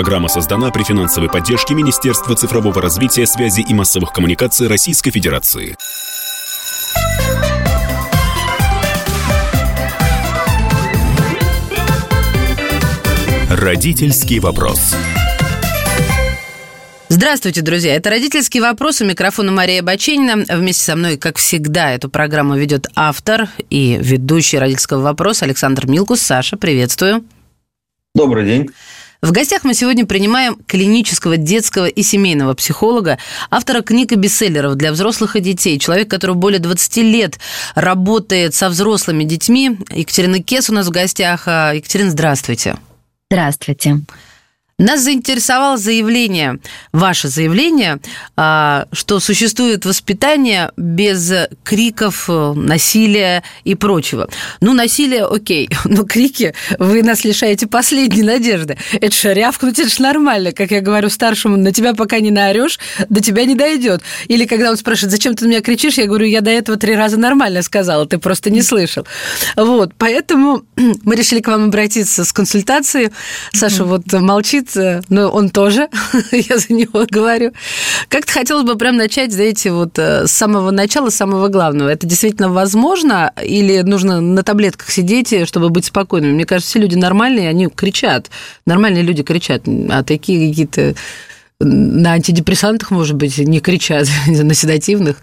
[0.00, 5.76] Программа создана при финансовой поддержке Министерства цифрового развития, связи и массовых коммуникаций Российской Федерации.
[13.50, 14.96] Родительский вопрос.
[17.10, 17.94] Здравствуйте, друзья.
[17.94, 19.02] Это «Родительский вопрос».
[19.02, 20.46] У микрофона Мария Баченина.
[20.48, 26.22] Вместе со мной, как всегда, эту программу ведет автор и ведущий «Родительского вопроса» Александр Милкус.
[26.22, 27.22] Саша, приветствую.
[28.14, 28.70] Добрый день.
[29.22, 33.18] В гостях мы сегодня принимаем клинического детского и семейного психолога,
[33.50, 37.38] автора книг и бестселлеров для взрослых и детей, человек, который более 20 лет
[37.74, 39.78] работает со взрослыми детьми.
[39.90, 41.42] Екатерина Кес у нас в гостях.
[41.46, 42.76] А, Екатерина, здравствуйте.
[43.30, 44.00] Здравствуйте.
[44.80, 46.58] Нас заинтересовало заявление,
[46.90, 48.00] ваше заявление,
[48.34, 51.30] а, что существует воспитание без
[51.64, 54.30] криков, насилия и прочего.
[54.62, 58.78] Ну, насилие, окей, но крики, вы нас лишаете последней надежды.
[58.98, 60.52] Это же рявкнуть, это же нормально.
[60.52, 62.78] Как я говорю старшему, на тебя пока не наорешь,
[63.10, 64.00] до тебя не дойдет.
[64.28, 66.96] Или когда он спрашивает, зачем ты на меня кричишь, я говорю, я до этого три
[66.96, 69.06] раза нормально сказала, ты просто не слышал.
[69.56, 73.10] Вот, поэтому мы решили к вам обратиться с консультацией.
[73.52, 75.88] Саша вот молчит, но ну, он тоже,
[76.32, 77.52] я за него говорю.
[78.08, 81.88] Как-то хотелось бы прям начать, знаете, вот э, с самого начала, с самого главного.
[81.88, 86.32] Это действительно возможно или нужно на таблетках сидеть, чтобы быть спокойными?
[86.32, 88.30] Мне кажется, все люди нормальные, они кричат.
[88.66, 90.94] Нормальные люди кричат, а такие какие-то
[91.60, 95.16] на антидепрессантах, может быть, не кричат, на седативных.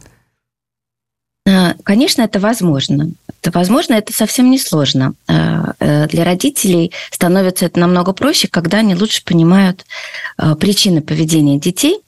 [1.45, 3.11] Э, конечно, это возможно.
[3.47, 5.13] Это возможно, это совсем не сложно.
[5.29, 9.85] Э, э, для родителей становится это намного проще, когда они лучше понимают
[10.59, 12.01] причины поведения детей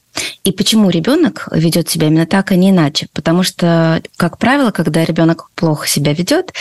[0.43, 3.07] и почему ребенок ведет себя именно так, а не иначе.
[3.13, 6.51] Потому что, как правило, когда ребенок плохо себя ведет,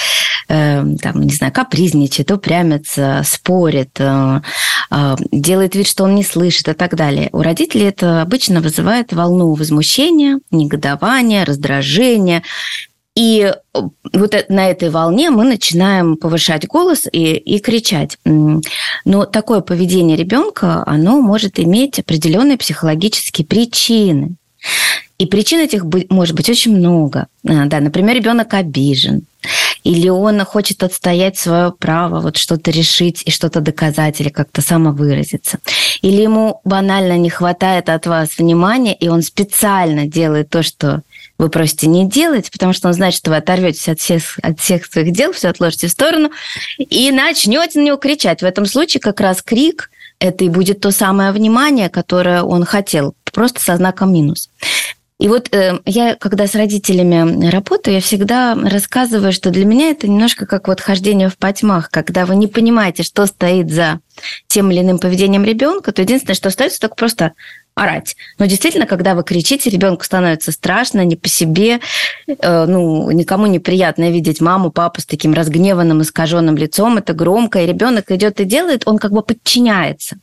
[0.46, 4.00] там, не знаю, капризничает, упрямится, спорит,
[5.32, 7.30] делает вид, что он не слышит и так далее.
[7.32, 12.42] У родителей это обычно вызывает волну возмущения, негодования, раздражения.
[13.18, 13.52] И
[14.12, 18.16] вот э, на этой волне мы начинаем повышать голос и, и кричать.
[18.24, 24.36] Но такое поведение ребенка, оно может иметь определенные психологические причины.
[25.18, 27.26] И причин этих может быть очень много.
[27.44, 29.22] А, да, например, ребенок обижен,
[29.82, 35.58] или он хочет отстоять свое право, вот что-то решить и что-то доказать, или как-то самовыразиться.
[36.02, 41.02] Или ему банально не хватает от вас внимания, и он специально делает то, что
[41.38, 44.86] вы просите не делать, потому что он знает, что вы оторветесь от всех, от всех
[44.86, 46.30] своих дел, все отложите в сторону,
[46.78, 48.42] и начнете на него кричать.
[48.42, 53.14] В этом случае как раз крик– это и будет то самое внимание, которое он хотел,
[53.32, 54.50] просто со знаком минус.
[55.18, 60.06] И вот э, я, когда с родителями работаю, я всегда рассказываю, что для меня это
[60.06, 63.98] немножко как вот хождение в потьмах, когда вы не понимаете, что стоит за
[64.46, 67.32] тем или иным поведением ребенка, то единственное, что остается, только просто
[67.78, 68.16] орать.
[68.38, 71.80] Но действительно, когда вы кричите, ребенку становится страшно, не по себе.
[72.26, 76.98] Э, ну, никому неприятно видеть маму, папу с таким разгневанным, искаженным лицом.
[76.98, 80.16] Это громко, и ребенок идет и делает, он как бы подчиняется.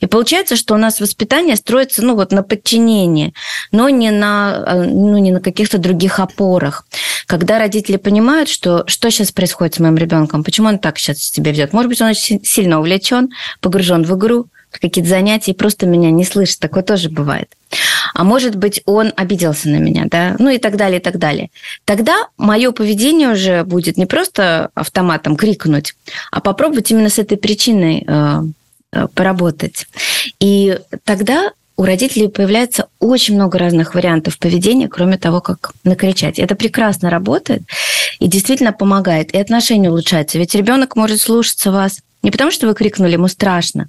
[0.00, 3.32] И получается, что у нас воспитание строится ну, вот на подчинении,
[3.70, 6.86] но не на, э, ну, не на каких-то других опорах.
[7.26, 11.52] Когда родители понимают, что, что сейчас происходит с моим ребенком, почему он так сейчас себя
[11.52, 11.72] ведет.
[11.72, 13.30] Может быть, он очень сильно увлечен,
[13.60, 14.46] погружен в игру,
[14.78, 16.58] какие-то занятия и просто меня не слышит.
[16.58, 17.48] Такое тоже бывает.
[18.14, 21.50] А может быть, он обиделся на меня, да, ну и так далее, и так далее.
[21.84, 25.94] Тогда мое поведение уже будет не просто автоматом крикнуть,
[26.30, 28.42] а попробовать именно с этой причиной э,
[28.92, 29.86] э поработать.
[30.38, 36.38] И тогда у родителей появляется очень много разных вариантов поведения, кроме того, как накричать.
[36.38, 37.62] Это прекрасно работает
[38.20, 39.32] и действительно помогает.
[39.34, 40.38] И отношения улучшаются.
[40.38, 43.88] Ведь ребенок может слушаться вас не потому, что вы крикнули ему страшно,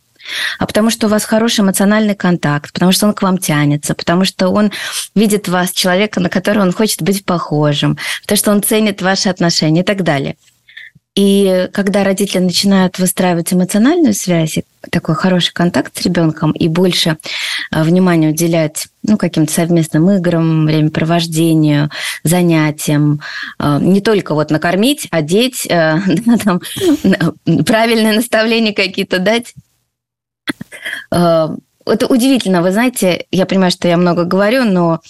[0.59, 4.25] а потому что у вас хороший эмоциональный контакт, потому что он к вам тянется, потому
[4.25, 4.71] что он
[5.15, 9.81] видит вас, человека, на которого он хочет быть похожим, потому что он ценит ваши отношения
[9.81, 10.35] и так далее.
[11.15, 14.57] И когда родители начинают выстраивать эмоциональную связь,
[14.89, 17.17] такой хороший контакт с ребенком и больше
[17.69, 21.91] а, внимания уделять ну, каким-то совместным играм, времяпровождению,
[22.23, 23.21] занятиям,
[23.59, 26.01] а, не только вот накормить, одеть, да,
[26.43, 26.61] там,
[27.63, 29.72] правильные наставления какие-то дать, Э,
[31.85, 35.01] это удивительно, вы знаете, я понимаю, что я много говорю, но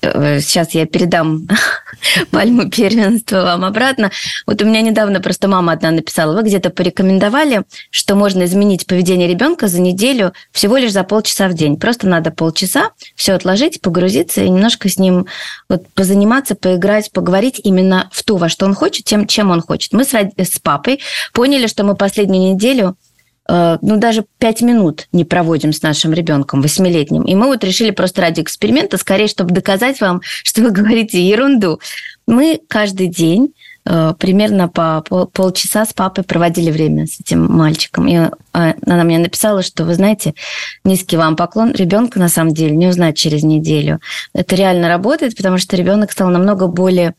[0.00, 1.46] э, сейчас я передам
[2.30, 4.10] пальму первенства вам обратно.
[4.46, 9.28] Вот у меня недавно просто мама одна написала, вы где-то порекомендовали, что можно изменить поведение
[9.28, 11.76] ребенка за неделю всего лишь за полчаса в день.
[11.76, 15.26] Просто надо полчаса все отложить, погрузиться и немножко с ним
[15.68, 19.92] вот позаниматься, поиграть, поговорить именно в то, во что он хочет, тем, чем он хочет.
[19.92, 21.00] Мы с, с папой
[21.34, 22.96] поняли, что мы последнюю неделю
[23.48, 27.22] ну, даже пять минут не проводим с нашим ребенком восьмилетним.
[27.22, 31.80] И мы вот решили просто ради эксперимента, скорее, чтобы доказать вам, что вы говорите ерунду.
[32.26, 33.52] Мы каждый день
[33.90, 35.02] Э, примерно по
[35.32, 38.06] полчаса с папой проводили время с этим мальчиком.
[38.06, 40.34] И э, она мне написала, что, вы знаете,
[40.84, 44.00] низкий вам поклон, ребенка на самом деле не узнать через неделю.
[44.34, 47.14] Это реально работает, потому что ребенок стал намного более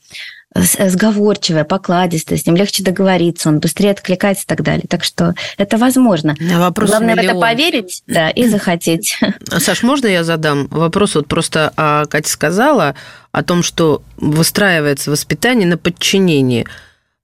[0.56, 4.86] сговорчивая, покладистая, с ним легче договориться, он быстрее откликается и так далее.
[4.90, 6.36] Так что это возможно.
[6.40, 7.36] Вопрос Главное миллион.
[7.36, 9.20] в это поверить да, и захотеть.
[9.58, 11.16] Саш, можно я задам вопрос?
[11.16, 12.96] Вот просто а, Катя сказала
[13.32, 16.66] о том, что выстраивается воспитание на подчинении.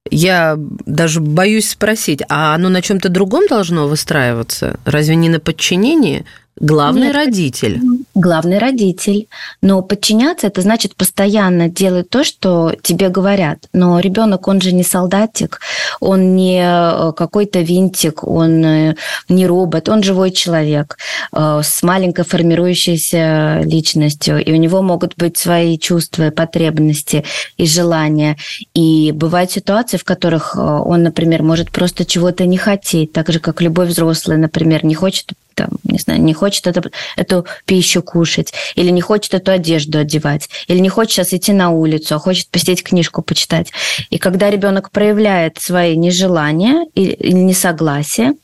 [0.08, 4.78] Я даже боюсь спросить, а оно на чем-то другом должно выстраиваться?
[4.84, 6.24] Разве не на подчинении?
[6.58, 7.80] Главный Нет, родитель.
[8.16, 9.28] Главный родитель.
[9.60, 13.68] Но подчиняться это значит постоянно делать то, что тебе говорят.
[13.74, 15.60] Но ребенок, он же не солдатик,
[16.00, 18.94] он не э, какой-то винтик, он э,
[19.28, 20.96] не робот, он живой человек
[21.30, 24.42] э, с маленькой формирующейся личностью.
[24.42, 27.22] И у него могут быть свои чувства, потребности
[27.58, 28.38] и желания.
[28.72, 33.60] И бывают ситуации, в которых он, например, может просто чего-то не хотеть, так же, как
[33.60, 38.90] любой взрослый, например, не хочет там, не знаю, не хочет это, эту пищу кушать, или
[38.90, 42.84] не хочет эту одежду одевать, или не хочет сейчас идти на улицу, а хочет посидеть
[42.84, 43.72] книжку почитать.
[44.10, 48.34] И когда ребенок проявляет свои нежелания или несогласие,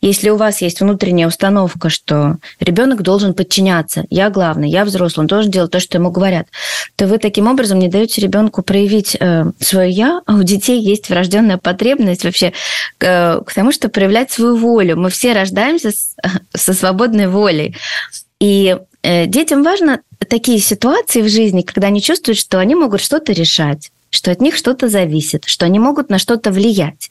[0.00, 5.26] если у вас есть внутренняя установка, что ребенок должен подчиняться, я главный, я взрослый, он
[5.26, 6.46] должен делать то, что ему говорят,
[6.96, 11.08] то вы таким образом не даете ребенку проявить э, свое я, а у детей есть
[11.08, 12.52] врожденная потребность вообще
[13.00, 14.96] э, к тому, чтобы проявлять свою волю.
[14.96, 16.16] Мы все рождаемся с,
[16.54, 17.76] со свободной волей.
[18.40, 23.32] И э, детям важно такие ситуации в жизни, когда они чувствуют, что они могут что-то
[23.32, 27.10] решать что от них что-то зависит, что они могут на что-то влиять.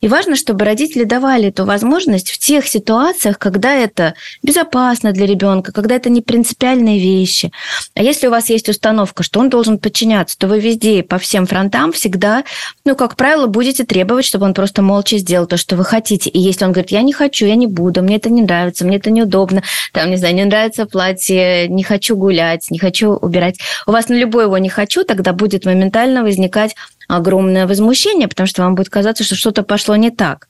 [0.00, 5.72] И важно, чтобы родители давали эту возможность в тех ситуациях, когда это безопасно для ребенка,
[5.72, 7.52] когда это не принципиальные вещи.
[7.94, 11.46] А если у вас есть установка, что он должен подчиняться, то вы везде по всем
[11.46, 12.44] фронтам всегда,
[12.84, 16.30] ну, как правило, будете требовать, чтобы он просто молча сделал то, что вы хотите.
[16.30, 18.96] И если он говорит, я не хочу, я не буду, мне это не нравится, мне
[18.96, 19.62] это неудобно,
[19.92, 23.58] там, не знаю, не нравится платье, не хочу гулять, не хочу убирать.
[23.86, 26.76] У вас на любой его не хочу, тогда будет моментально возникать возникать
[27.08, 30.48] огромное возмущение, потому что вам будет казаться, что что-то пошло не так.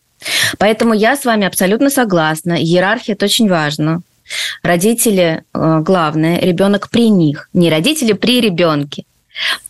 [0.59, 2.55] Поэтому я с вами абсолютно согласна.
[2.55, 4.01] Иерархия– это очень важно.
[4.63, 7.49] Родители э, главное, ребенок при них.
[7.53, 9.05] Не родители при ребенке,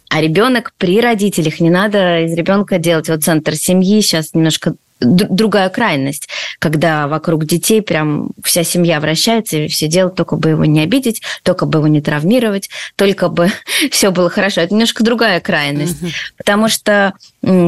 [0.09, 1.61] а ребенок при родителях.
[1.61, 4.01] Не надо из ребенка делать вот центр семьи.
[4.01, 6.29] Сейчас немножко другая крайность,
[6.59, 11.23] когда вокруг детей прям вся семья вращается, и все делают, только бы его не обидеть,
[11.43, 13.51] только бы его не травмировать, только бы
[13.91, 14.63] все было хорошо.
[14.63, 15.99] Это немножко другая крайность.
[16.37, 17.13] Потому что,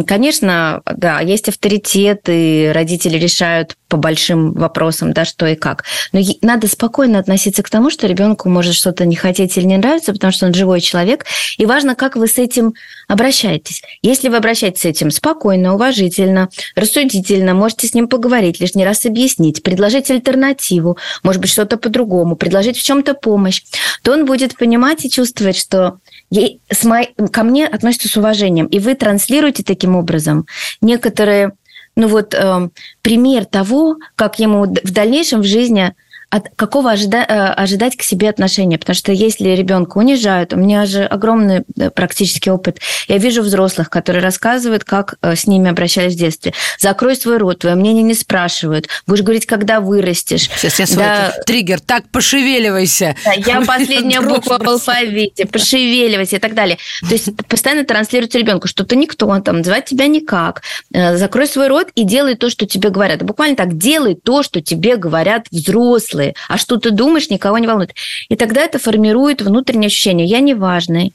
[0.06, 5.84] конечно, да, есть авторитет, и родители решают по большим вопросам, да, что и как.
[6.12, 10.12] Но надо спокойно относиться к тому, что ребенку может что-то не хотеть или не нравиться,
[10.12, 11.24] потому что он живой человек,
[11.56, 12.74] и важно, как вы с этим
[13.06, 13.82] обращаетесь.
[14.02, 19.62] Если вы обращаетесь с этим спокойно, уважительно, рассудительно, можете с ним поговорить, лишний раз объяснить,
[19.62, 23.62] предложить альтернативу, может быть, что-то по-другому, предложить в чем-то помощь,
[24.02, 25.98] то он будет понимать и чувствовать, что
[26.30, 28.66] с мой, ко мне относятся с уважением.
[28.66, 30.46] И вы транслируете таким образом
[30.80, 31.52] некоторые,
[31.96, 32.68] ну вот, э,
[33.02, 35.94] пример того, как ему в дальнейшем в жизни
[36.30, 38.78] от какого ожида, э, ожидать к себе отношения.
[38.78, 42.80] Потому что если ребенка унижают, у меня же огромный э, практический опыт.
[43.08, 46.52] Я вижу взрослых, которые рассказывают, как э, с ними обращались в детстве.
[46.78, 48.88] Закрой свой рот, твое мнение не спрашивают.
[49.06, 50.50] Будешь говорить, когда вырастешь.
[50.56, 51.32] Сейчас я свой да.
[51.46, 51.80] триггер.
[51.80, 53.16] Так, пошевеливайся.
[53.24, 55.46] Да, я последняя буква в алфавите.
[55.46, 56.76] Пошевеливайся и так далее.
[57.00, 60.62] То есть постоянно транслируется ребенку, что ты никто, там называть тебя никак.
[60.90, 63.22] Закрой свой рот и делай то, что тебе говорят.
[63.22, 67.66] Буквально так, делай то, что тебе говорят взрослые взрослые, а что ты думаешь, никого не
[67.66, 67.94] волнует.
[68.28, 70.26] И тогда это формирует внутреннее ощущение.
[70.26, 71.12] «я не важный»,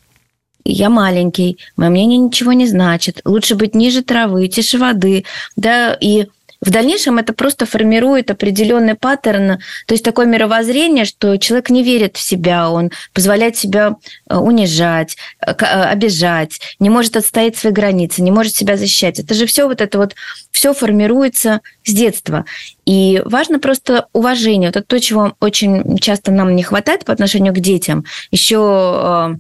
[0.65, 5.25] я маленький, мое мнение ничего не значит, лучше быть ниже травы, тише воды,
[5.57, 6.27] да, и
[6.65, 12.15] в дальнейшем это просто формирует определенный паттерн, то есть такое мировоззрение, что человек не верит
[12.15, 13.97] в себя, он позволяет себя
[14.29, 19.19] э, унижать, э, э, обижать, не может отстоять свои границы, не может себя защищать.
[19.19, 20.15] Это же все вот это вот,
[20.51, 22.45] все формируется с детства.
[22.85, 24.69] И важно просто уважение.
[24.69, 28.05] Это то, чего очень часто нам не хватает по отношению к детям.
[28.31, 29.37] Еще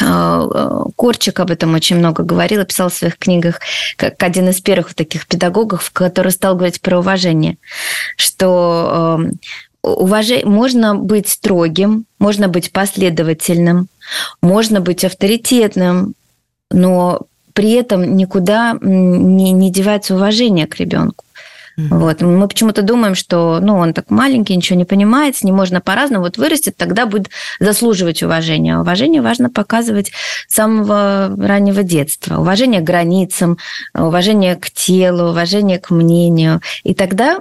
[0.00, 3.60] Корчик об этом очень много говорил, писал в своих книгах,
[3.96, 7.58] как один из первых таких педагогов, который стал говорить про уважение,
[8.16, 9.38] что эм,
[9.82, 13.88] уважение, можно быть строгим, можно быть последовательным,
[14.42, 16.14] можно быть авторитетным,
[16.70, 21.24] но при этом никуда не, не девается уважение к ребенку.
[21.76, 22.20] Вот.
[22.20, 26.24] Мы почему-то думаем, что ну, он так маленький, ничего не понимает, с ним можно по-разному.
[26.24, 28.78] Вот вырастет, тогда будет заслуживать уважения.
[28.78, 30.12] Уважение важно показывать
[30.48, 32.38] с самого раннего детства.
[32.38, 33.58] Уважение к границам,
[33.94, 36.60] уважение к телу, уважение к мнению.
[36.84, 37.40] И тогда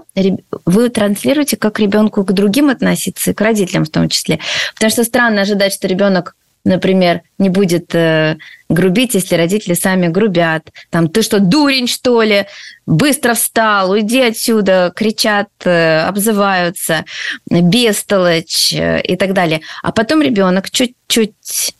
[0.65, 4.39] вы транслируете, как ребенку к другим относиться, и к родителям в том числе.
[4.75, 6.35] Потому что странно ожидать, что ребенок
[6.69, 8.37] например, не будет э,
[8.69, 10.69] грубить, если родители сами грубят.
[10.89, 12.45] Там, ты что, дурень, что ли?
[12.85, 17.05] Быстро встал, уйди отсюда, кричат, э, обзываются,
[17.49, 19.61] бестолочь э, и так далее.
[19.83, 21.75] А потом ребенок чуть-чуть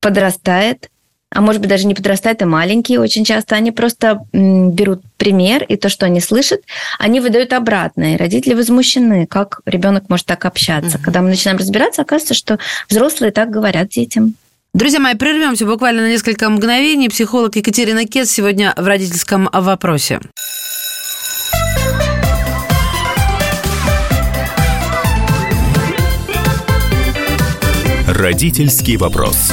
[0.00, 0.90] подрастает,
[1.34, 5.76] а может быть даже не подрастают, а маленькие очень часто, они просто берут пример, и
[5.76, 6.60] то, что они слышат,
[6.98, 10.96] они выдают обратно, и родители возмущены, как ребенок может так общаться.
[10.96, 11.04] Угу.
[11.04, 14.34] Когда мы начинаем разбираться, оказывается, что взрослые так говорят детям.
[14.72, 17.08] Друзья мои, прервемся буквально на несколько мгновений.
[17.08, 20.20] Психолог Екатерина Кес сегодня в родительском вопросе.
[28.06, 29.52] Родительский вопрос.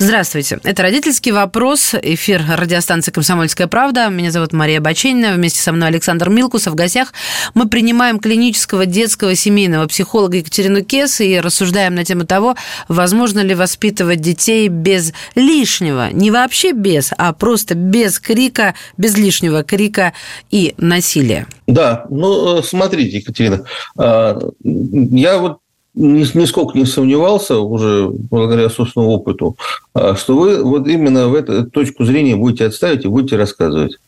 [0.00, 0.60] Здравствуйте.
[0.62, 4.08] Это «Родительский вопрос», эфир радиостанции «Комсомольская правда».
[4.08, 6.74] Меня зовут Мария Баченина, вместе со мной Александр Милкусов.
[6.74, 7.12] В гостях
[7.54, 12.54] мы принимаем клинического детского семейного психолога Екатерину Кес и рассуждаем на тему того,
[12.86, 19.64] возможно ли воспитывать детей без лишнего, не вообще без, а просто без крика, без лишнего
[19.64, 20.12] крика
[20.52, 21.48] и насилия.
[21.66, 23.64] Да, ну, смотрите, Екатерина,
[23.96, 25.58] а, я вот
[25.98, 29.56] нисколько не сомневался уже благодаря собственному опыту,
[29.94, 33.98] а, что вы вот именно в эту точку зрения будете отставить и будете рассказывать.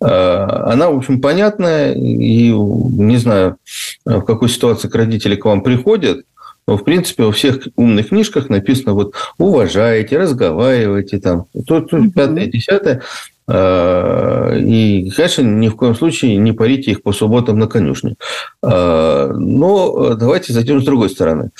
[0.00, 3.56] А, она, в общем, понятная, и не знаю,
[4.04, 6.24] в какой ситуации к родители к вам приходят,
[6.66, 12.46] но, в принципе, во всех умных книжках написано вот уважайте, разговаривайте, там, то, то, пятое,
[12.46, 13.02] десятое.
[13.48, 18.16] А, и, конечно, ни в коем случае не парите их по субботам на конюшне.
[18.62, 21.50] А, но давайте зайдем с другой стороны.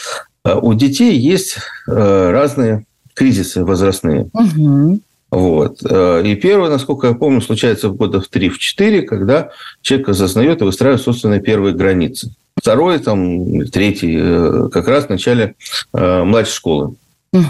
[0.44, 4.28] У детей есть разные кризисы возрастные.
[4.32, 5.00] Угу.
[5.32, 5.82] Вот.
[5.82, 9.50] И первый, насколько я помню, случается в годах 3-4, когда
[9.82, 12.32] человек осознает и выстраивает собственные первые границы.
[12.56, 15.56] Второй, там, третий, э, как раз в начале
[15.92, 16.94] младшей школы.
[17.32, 17.44] Угу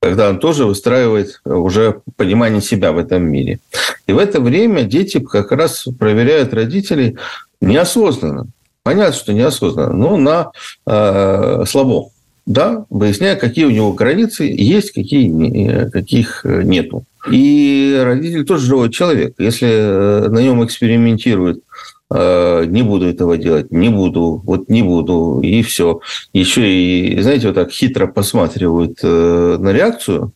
[0.00, 3.60] когда он тоже выстраивает уже понимание себя в этом мире.
[4.06, 7.16] И в это время дети как раз проверяют родителей
[7.60, 8.46] неосознанно.
[8.82, 10.52] Понятно, что неосознанно, но на
[10.86, 12.10] э, слабо.
[12.46, 17.04] Да, выясняя, какие у него границы есть, какие, каких нету.
[17.30, 19.34] И родитель тоже живой человек.
[19.38, 25.40] Если э, на нем экспериментируют Э, не буду этого делать, не буду, вот не буду,
[25.42, 26.00] и все.
[26.32, 30.32] Еще и, знаете, вот так хитро посматривают э, на реакцию.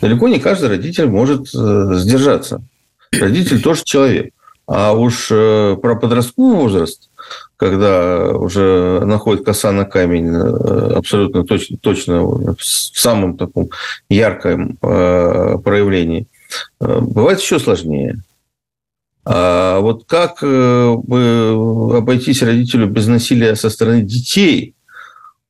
[0.00, 2.62] Далеко не каждый родитель может э, сдержаться.
[3.10, 4.32] Родитель тоже человек.
[4.68, 7.08] А уж про подростковый возраст,
[7.56, 13.70] когда уже находит коса на камень абсолютно точно, точно в самом таком
[14.10, 16.26] ярком проявлении,
[16.78, 18.22] бывает еще сложнее.
[19.30, 20.94] А вот как э,
[21.96, 24.74] обойтись родителю без насилия со стороны детей?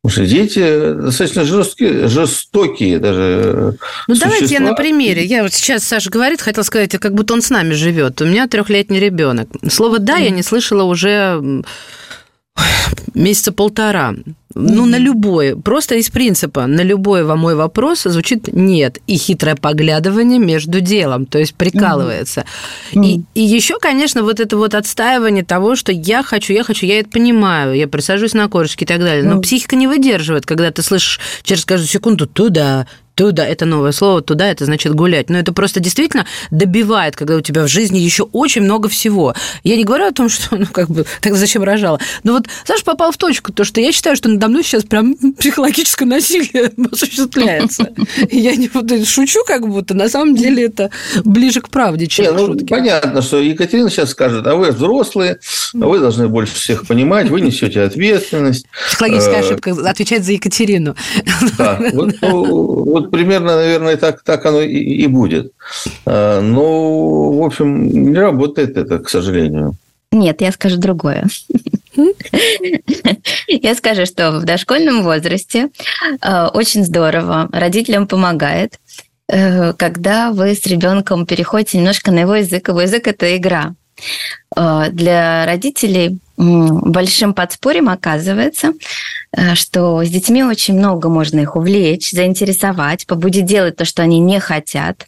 [0.03, 3.77] Потому что дети достаточно жесткие, жестокие даже.
[4.09, 4.33] Ну, существа.
[4.33, 5.25] давайте я на примере.
[5.25, 8.21] Я вот сейчас Саша говорит, хотел сказать, как будто он с нами живет.
[8.21, 9.49] У меня трехлетний ребенок.
[9.69, 11.41] Слово да я не слышала уже
[13.15, 14.15] месяца полтора.
[14.61, 18.99] Ну, на любое, просто из принципа, на любой во мой вопрос звучит нет.
[19.07, 22.45] И хитрое поглядывание между делом, то есть прикалывается.
[22.93, 23.07] Mm-hmm.
[23.07, 26.99] И, и еще, конечно, вот это вот отстаивание того, что я хочу, я хочу, я
[26.99, 29.23] это понимаю, я присаживаюсь на корочке и так далее.
[29.23, 29.43] Но mm-hmm.
[29.43, 32.87] психика не выдерживает, когда ты слышишь через каждую секунду туда,
[33.19, 35.29] Туда это новое слово, туда это значит гулять.
[35.29, 39.35] Но это просто действительно добивает, когда у тебя в жизни еще очень много всего.
[39.65, 41.99] Я не говорю о том, что, ну, как бы, так зачем рожала.
[42.23, 45.17] Но вот Саша попал в точку, то, что я считаю, что надо мной сейчас прям
[45.37, 47.93] психологическое насилие осуществляется.
[48.31, 50.93] Я не вот, шучу как будто, на самом деле это
[51.25, 55.41] ближе к правде, чем не, ну, Понятно, что Екатерина сейчас скажет, а вы взрослые,
[55.75, 58.67] а вы должны больше всех понимать, вы несете ответственность.
[58.87, 60.95] Психологическая э, ошибка отвечать за Екатерину.
[61.59, 65.53] Да, вот, ну, примерно, наверное, так, так оно и, и будет.
[66.07, 69.75] А, но, в общем, не работает это, к сожалению.
[70.13, 71.27] Нет, я скажу другое.
[73.49, 75.71] Я скажу, что в дошкольном возрасте
[76.21, 78.79] а, очень здорово, родителям помогает,
[79.29, 82.69] э, когда вы с ребенком переходите немножко на его язык.
[82.69, 83.75] Его язык– это игра.
[84.55, 88.73] А, для родителей большим подспорьем оказывается,
[89.33, 94.21] э, что с детьми очень много можно их увлечь, заинтересовать, побудить делать то, что они
[94.21, 95.05] не хотят.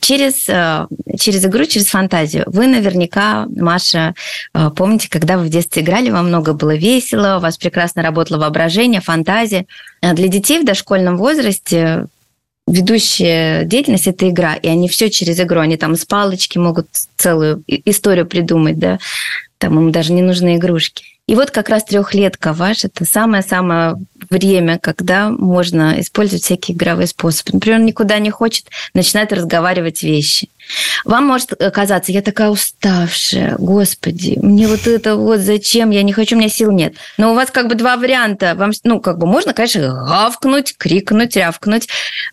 [0.00, 0.86] Через, э,
[1.18, 2.44] через игру, через фантазию.
[2.46, 4.14] Вы наверняка, Маша,
[4.52, 8.38] э, помните, когда вы в детстве играли, вам много было весело, у вас прекрасно работало
[8.38, 9.66] воображение, фантазия.
[10.02, 12.06] Для детей в дошкольном возрасте
[12.66, 16.86] ведущая деятельность– это игра, и они все через игру, они там с палочки могут
[17.16, 18.98] целую историю придумать, да,
[19.58, 21.04] там им даже не нужны игрушки.
[21.26, 23.96] И вот как раз трехлетка ваш– это самое-самое
[24.28, 27.52] время, когда можно использовать всякие игровые способы.
[27.54, 30.48] Например, он никуда не хочет, начинает разговаривать вещи.
[31.04, 36.36] Вам может казаться, я такая уставшая, господи, мне вот это вот зачем, я не хочу,
[36.36, 36.94] у меня сил нет.
[37.18, 38.54] Но у вас как бы два варианта.
[38.54, 41.88] Вам, ну, как бы можно, конечно, гавкнуть, крикнуть, рявкнуть.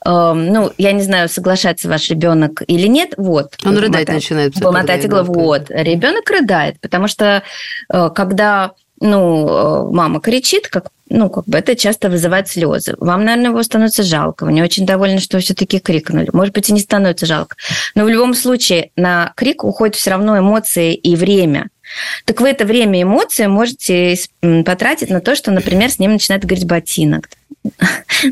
[0.05, 3.13] Эм, ну, я не знаю, соглашается ваш ребенок или нет.
[3.17, 3.55] Вот.
[3.65, 4.59] Он рыдать начинает.
[4.61, 5.23] Мотать иглу.
[5.23, 5.65] Вот.
[5.69, 7.43] Ребенок рыдает, потому что
[7.91, 8.71] э, когда
[9.01, 12.95] ну, э, мама кричит, как, ну, как бы это часто вызывает слезы.
[12.99, 14.45] Вам, наверное, его становится жалко.
[14.45, 16.29] Вы не очень довольны, что все-таки крикнули.
[16.31, 17.55] Может быть, и не становится жалко.
[17.95, 21.67] Но в любом случае на крик уходит все равно эмоции и время.
[22.25, 24.17] Так вы это время и эмоции можете
[24.65, 27.29] потратить на то, что, например, с ним начинает говорить ботинок.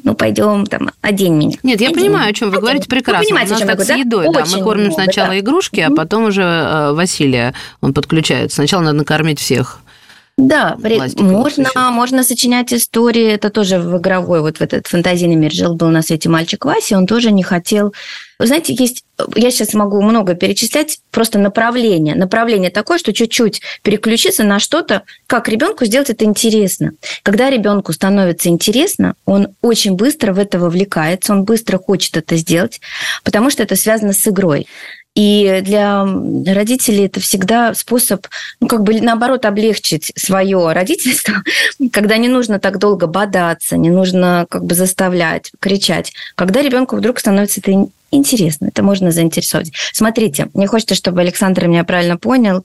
[0.04, 1.58] Ну, пойдем там, одень меня.
[1.64, 2.00] Нет, я одень.
[2.00, 2.62] понимаю, о чем вы одень.
[2.62, 3.22] говорите прекрасно.
[3.22, 4.46] Вы понимаете, У нас так с едой, да?
[4.46, 5.40] Мы кормим много, сначала да.
[5.40, 8.56] игрушки, а потом уже э, Василия, он подключается.
[8.56, 9.82] Сначала надо накормить всех.
[10.40, 10.78] Да,
[11.18, 15.90] можно, можно сочинять истории, это тоже в игровой, вот в этот фантазийный мир жил был
[15.90, 17.94] на свете мальчик Вася, он тоже не хотел...
[18.40, 19.04] Вы знаете, есть,
[19.36, 22.16] я сейчас могу много перечислять, просто направление.
[22.16, 26.94] Направление такое, что чуть-чуть переключиться на что-то, как ребенку сделать это интересно.
[27.22, 32.80] Когда ребенку становится интересно, он очень быстро в это вовлекается, он быстро хочет это сделать,
[33.26, 34.68] потому что это связано с игрой.
[35.20, 36.06] И для
[36.46, 38.26] родителей это всегда способ,
[38.62, 41.44] ну, как бы наоборот, облегчить свое родительство,
[41.92, 46.14] когда не нужно так долго бодаться, не нужно как бы заставлять, кричать.
[46.36, 49.72] Когда ребенку вдруг становится это интересно, это можно заинтересовать.
[49.94, 52.64] Смотрите, мне хочется, чтобы Александр меня правильно понял.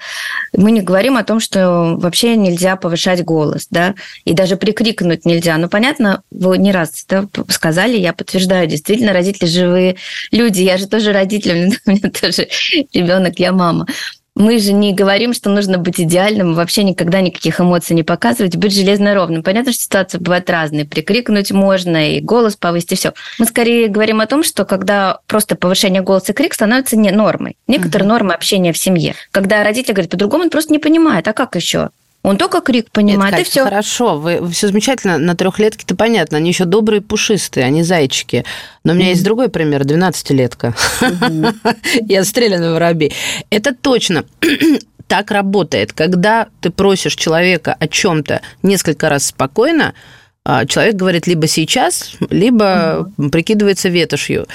[0.57, 5.57] Мы не говорим о том, что вообще нельзя повышать голос, да, и даже прикрикнуть нельзя.
[5.59, 9.97] Ну, понятно, вы не раз да, сказали, я подтверждаю, действительно, родители живые
[10.31, 10.63] люди.
[10.63, 12.49] Я же тоже родитель, у меня тоже
[12.93, 13.87] ребенок, я мама.
[14.37, 18.75] Мы же не говорим, что нужно быть идеальным, вообще никогда никаких эмоций не показывать, быть
[18.75, 19.45] железно ровным.
[19.45, 20.85] Понятно, что ситуации бывают разные.
[20.85, 23.13] Прикрикнуть можно, и голос повысить, и все.
[23.39, 27.57] Мы скорее говорим о том, что когда просто повышение голоса и крик становится не нормой.
[27.69, 28.15] Некоторые угу.
[28.15, 29.15] нормы общения в семье.
[29.31, 31.91] Когда родители говорят по-другому, он просто не понимает, а как еще?
[32.25, 33.65] Он только крик понимает, Нет, и все.
[33.65, 35.19] Хорошо, вы все замечательно.
[35.19, 38.47] На трехлетке-то понятно, они еще добрые, пушистые, они зайчики.
[38.83, 39.11] Но у меня mm-hmm.
[39.11, 40.75] есть другой пример, 12-летка.
[41.01, 41.77] Mm-hmm.
[42.09, 43.13] Я стреляный воробей.
[43.51, 44.25] Это точно
[45.07, 45.93] так работает.
[45.93, 49.93] Когда ты просишь человека о чем-то несколько раз спокойно,
[50.47, 53.29] а, человек говорит либо сейчас, либо mm-hmm.
[53.29, 54.47] прикидывается ветошью.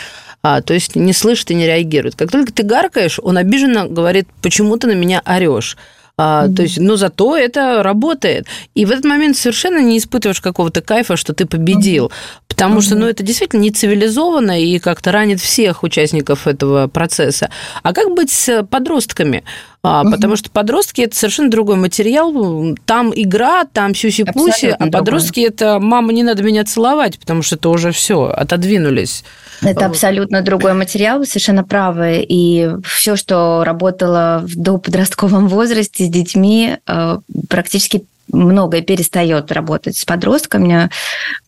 [0.41, 2.15] А, то есть не слышит и не реагирует.
[2.15, 5.77] Как только ты гаркаешь, он обиженно говорит, почему ты на меня орешь.
[6.21, 6.55] А, mm-hmm.
[6.55, 8.45] То есть, но зато это работает.
[8.75, 12.07] И в этот момент совершенно не испытываешь какого-то кайфа, что ты победил.
[12.07, 12.41] Mm-hmm.
[12.49, 12.81] Потому mm-hmm.
[12.81, 17.49] что, ну, это действительно не цивилизованно и как-то ранит всех участников этого процесса.
[17.83, 19.45] А как быть с подростками?
[19.81, 20.11] А, угу.
[20.11, 22.75] Потому что подростки это совершенно другой материал.
[22.85, 27.69] Там игра, там сюси-пуси, а подростки это мама, не надо меня целовать, потому что это
[27.69, 29.23] уже все, отодвинулись.
[29.61, 32.25] Это абсолютно другой материал, вы совершенно правы.
[32.27, 37.17] И все, что работало в доподростковом возрасте с детьми, э,
[37.49, 40.89] практически многое перестает работать с подростками.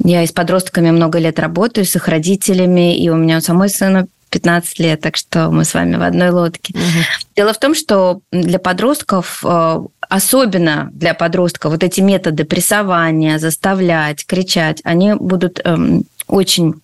[0.04, 3.70] Я и с подростками много лет работаю, с их родителями, и у меня у самой
[3.70, 6.74] сына 15 лет, так что мы с вами в одной лодке.
[6.74, 7.04] Угу.
[7.36, 14.26] Дело в том, что для подростков э, особенно для подростков вот эти методы прессования, заставлять,
[14.26, 16.82] кричать, они будут эм, очень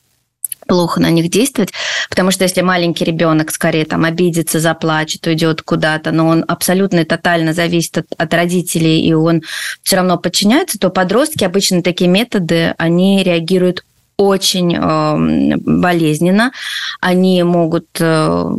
[0.68, 1.72] плохо на них действовать,
[2.10, 7.06] потому что если маленький ребенок скорее там обидится, заплачет, уйдет куда-то, но он абсолютно и
[7.06, 9.42] тотально зависит от, от родителей, и он
[9.84, 13.84] все равно подчиняется, то подростки обычно такие методы, они реагируют
[14.18, 16.52] очень э, болезненно.
[17.00, 18.52] Они могут э,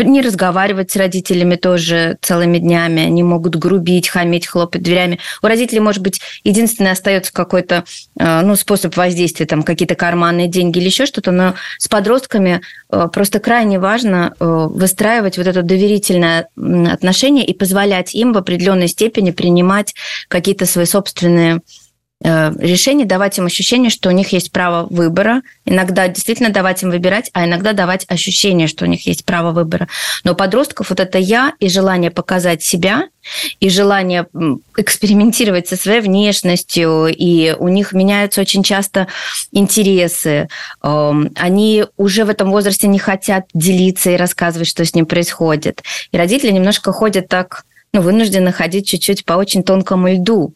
[0.00, 5.18] не разговаривать с родителями тоже целыми днями, они могут грубить, хамить, хлопать дверями.
[5.42, 7.84] У родителей, может быть, единственный остается какой-то
[8.18, 13.40] э, ну, способ воздействия, там какие-то карманные деньги или еще что-то, но с подростками просто
[13.40, 19.94] крайне важно выстраивать вот это доверительное отношение и позволять им в определенной степени принимать
[20.28, 21.60] какие-то свои собственные
[22.20, 25.42] решений, давать им ощущение, что у них есть право выбора.
[25.64, 29.88] Иногда действительно давать им выбирать, а иногда давать ощущение, что у них есть право выбора.
[30.24, 33.08] Но у подростков вот это «я» и желание показать себя,
[33.60, 34.26] и желание
[34.76, 39.06] экспериментировать со своей внешностью, и у них меняются очень часто
[39.52, 40.48] интересы.
[40.82, 45.82] Эм, они уже в этом возрасте не хотят делиться и рассказывать, что с ним происходит.
[46.10, 47.64] И родители немножко ходят так
[47.98, 50.54] ну, вынуждены ходить чуть-чуть по очень тонкому льду.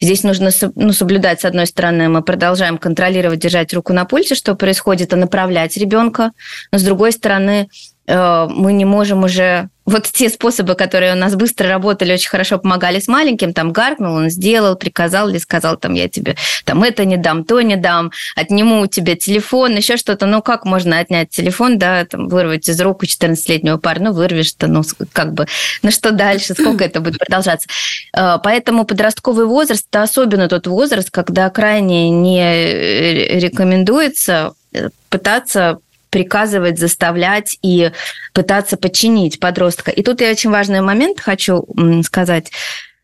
[0.00, 4.56] Здесь нужно ну, соблюдать, с одной стороны, мы продолжаем контролировать, держать руку на пульсе, что
[4.56, 6.32] происходит, и направлять ребенка,
[6.72, 7.68] но с другой стороны,
[8.10, 13.00] мы не можем уже вот те способы, которые у нас быстро работали, очень хорошо помогали
[13.00, 17.16] с маленьким, там гаркнул, он сделал, приказал или сказал, там, я тебе там это не
[17.16, 20.26] дам, то не дам, отниму у тебя телефон, еще что-то.
[20.26, 24.68] Ну, как можно отнять телефон, да, там, вырвать из рук у 14-летнего парня, ну, вырвешь-то,
[24.68, 25.46] ну, как бы,
[25.82, 27.68] ну, что дальше, сколько это будет продолжаться?
[28.16, 36.78] Э, поэтому подростковый возраст, это особенно тот возраст, когда крайне не рекомендуется э, пытаться приказывать,
[36.78, 37.92] заставлять и
[38.32, 39.90] пытаться подчинить подростка.
[39.90, 41.66] И тут я очень важный момент хочу
[42.04, 42.50] сказать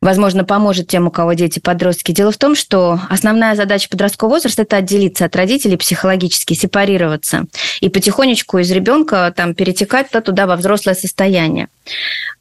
[0.01, 2.13] возможно, поможет тем, у кого дети подростки.
[2.13, 7.47] Дело в том, что основная задача подросткового возраста– это отделиться от родителей психологически, сепарироваться
[7.81, 11.69] и потихонечку из ребенка там, перетекать туда во взрослое состояние.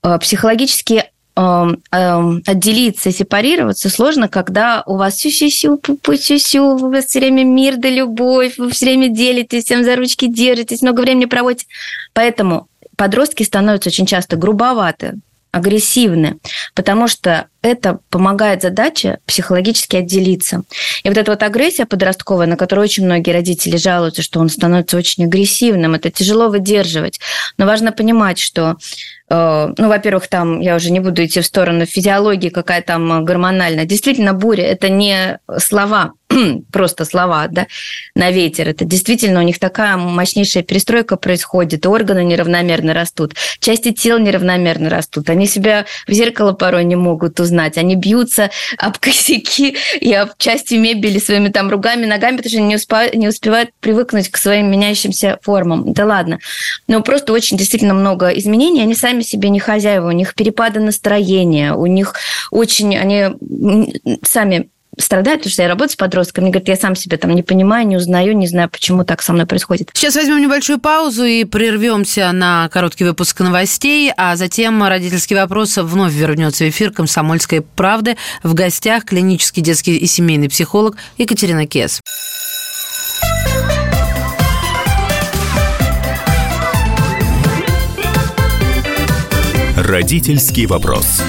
[0.04, 7.76] Э, психологически отделиться, сепарироваться сложно, когда у вас сю-сю-сю, пу-пу-сю-сю, у вас все время мир
[7.78, 11.68] да любовь, вы все время делитесь, всем за ручки держитесь, много времени проводите.
[12.14, 15.16] Поэтому подростки становятся очень часто грубоваты,
[15.52, 16.38] агрессивны,
[16.74, 20.64] потому что это помогает задаче психологически отделиться.
[21.04, 24.98] И вот эта вот агрессия подростковая, на которую очень многие родители жалуются, что он становится
[24.98, 27.20] очень агрессивным, это тяжело выдерживать.
[27.58, 28.76] Но важно понимать, что
[29.30, 33.86] ну, во-первых, там я уже не буду идти в сторону физиологии, какая там гормональная.
[33.86, 36.14] Действительно, буря– это не слова,
[36.72, 37.68] просто слова, да,
[38.16, 38.70] на ветер.
[38.70, 45.30] Это действительно у них такая мощнейшая перестройка происходит, органы неравномерно растут, части тел неравномерно растут,
[45.30, 50.76] они себя в зеркало порой не могут узнать, они бьются об косяки и об части
[50.76, 55.40] мебели своими там ругами, ногами, потому что не, успа- не успевают привыкнуть к своим меняющимся
[55.42, 55.94] формам.
[55.94, 56.40] Да ладно.
[56.88, 61.74] Но просто очень действительно много изменений, они сами себе не хозяева, у них перепады настроения,
[61.74, 62.16] у них
[62.52, 63.36] очень, они
[64.24, 67.88] сами страдают, потому что я работаю с подростками, говорят, я сам себя там не понимаю,
[67.88, 69.90] не узнаю, не знаю, почему так со мной происходит.
[69.94, 76.14] Сейчас возьмем небольшую паузу и прервемся на короткий выпуск новостей, а затем родительский вопрос вновь
[76.14, 78.18] вернется в эфир «Комсомольской правды».
[78.44, 82.02] В гостях клинический детский и семейный психолог Екатерина Кес.
[89.76, 91.22] Родительский вопрос.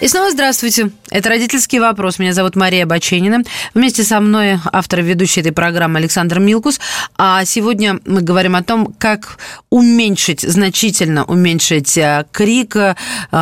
[0.00, 0.92] И снова здравствуйте.
[1.10, 2.18] Это «Родительский вопрос».
[2.18, 3.42] Меня зовут Мария Баченина.
[3.74, 6.80] Вместе со мной автор ведущей этой программы Александр Милкус.
[7.18, 9.36] А сегодня мы говорим о том, как
[9.68, 12.94] уменьшить, значительно уменьшить э, крик э,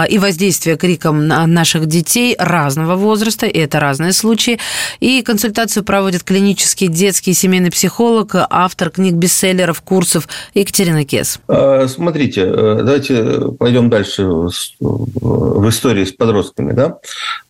[0.09, 4.59] и воздействие криком на наших детей разного возраста, и это разные случаи.
[4.99, 11.39] И консультацию проводит клинический детский семейный психолог, автор книг-бестселлеров, курсов Екатерина Кес.
[11.47, 16.99] А, смотрите, э, давайте пойдем дальше в истории с подростками подростками, да,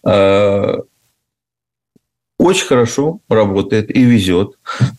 [0.04, 0.82] а,
[2.38, 4.52] очень хорошо работает и везет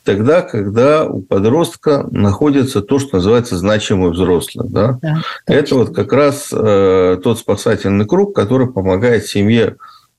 [0.03, 4.67] тогда, когда у подростка находится то, что называется значимый взрослый.
[4.67, 4.99] Да?
[5.01, 9.77] Да, Это вот как раз э, тот спасательный круг, который помогает семье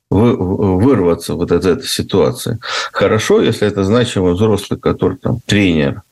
[0.08, 2.58] вырваться вот из этой ситуации.
[2.90, 6.02] Хорошо, если это значимый взрослый, который там тренер,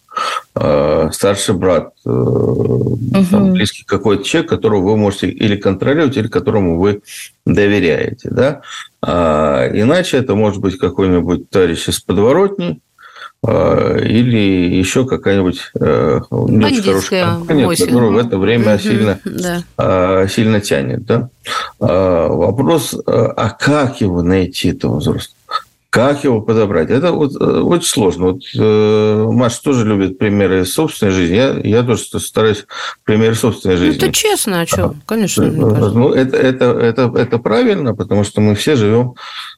[0.61, 2.99] Э, старший брат, угу.
[3.31, 7.03] там, близкий какой-то человек, которого вы можете или контролировать, или которому вы
[7.47, 8.29] доверяете.
[8.31, 8.63] Да?
[9.01, 12.81] А, иначе это может быть какой-нибудь товарищ из подворотни,
[13.47, 19.21] а, или еще какая-нибудь э, не очень хорошая компания, которая в это время угу, сильно,
[19.25, 20.29] да.
[20.29, 21.05] сильно тянет.
[21.05, 21.29] Да?
[21.79, 25.37] Вопрос, а как его найти, этого взрослого?
[25.91, 26.91] Как его подобрать?
[26.91, 28.33] Это вот э, очень сложно.
[28.33, 31.35] Вот э, Маша тоже любит примеры собственной жизни.
[31.35, 32.67] Я, я тоже стараюсь
[33.05, 33.97] примеры собственной ну, жизни.
[33.97, 34.95] Это честно, а что?
[35.07, 35.45] Конечно.
[35.45, 39.15] Э, ну, это, это, это, это правильно, потому что мы все живем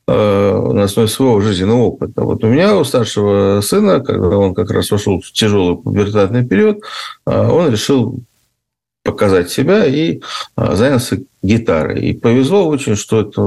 [0.06, 2.22] э, на основе своего жизненного опыта.
[2.22, 6.78] Вот у меня, у старшего сына, когда он как раз вошел в тяжелый пубертатный период,
[7.26, 8.20] э, он решил
[9.02, 10.20] показать себя и
[10.56, 12.00] а, занялся гитарой.
[12.00, 13.40] И повезло очень, что это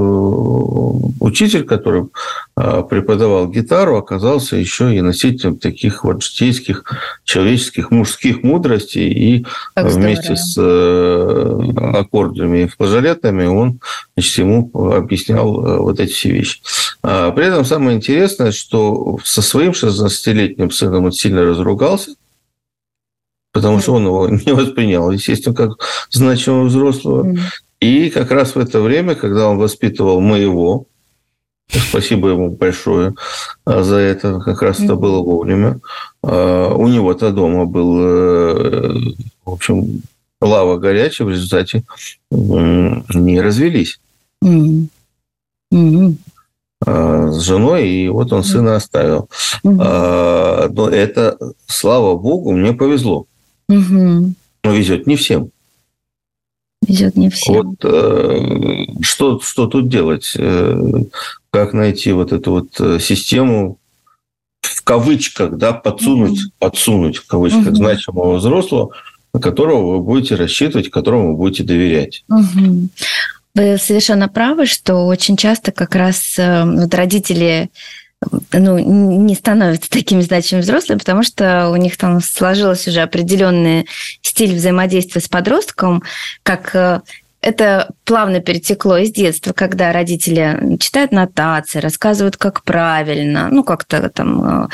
[1.24, 2.08] учитель, который
[2.56, 6.84] преподавал гитару, оказался еще и носителем таких вот житейских,
[7.22, 9.08] человеческих, мужских мудростей.
[9.12, 11.62] И как вместе здорово.
[11.62, 13.80] с э, аккордами и флажолетами он
[14.16, 16.60] значит, ему объяснял э, вот эти все вещи.
[17.02, 22.14] А при этом самое интересное, что со своим 16-летним сыном он сильно разругался,
[23.54, 25.78] потому что он его не воспринял, естественно, как
[26.10, 27.34] значимого взрослого.
[27.80, 30.86] И как раз в это время, когда он воспитывал моего,
[31.68, 33.14] спасибо ему большое
[33.64, 35.80] а, за это, как раз это было вовремя,
[36.22, 38.94] а, у него-то дома был, э,
[39.44, 40.02] в общем,
[40.40, 41.84] лава горячая, в результате
[42.30, 44.00] не развелись.
[46.86, 49.30] с женой, и вот он сына оставил.
[49.62, 53.26] Но это, слава богу, мне повезло.
[53.68, 55.50] Но везет не всем.
[56.86, 57.54] Везет не всем.
[57.54, 60.32] Вот э, что, что тут делать?
[60.36, 60.76] Э,
[61.50, 63.78] как найти вот эту вот э, систему
[64.60, 68.90] в кавычках, да, подсунуть, mm подсунуть в кавычках mm значимого взрослого,
[69.32, 72.24] на которого вы будете рассчитывать, которому вы будете доверять.
[72.30, 72.88] mm
[73.54, 77.70] Вы совершенно правы, что очень часто как раз вот родители
[78.52, 83.86] ну, не становятся такими значимыми взрослыми, потому что у них там сложилось уже определенный
[84.22, 86.02] стиль взаимодействия с подростком,
[86.42, 87.00] как э,
[87.44, 94.68] это плавно перетекло из детства, когда родители читают нотации, рассказывают, как правильно, ну, как-то там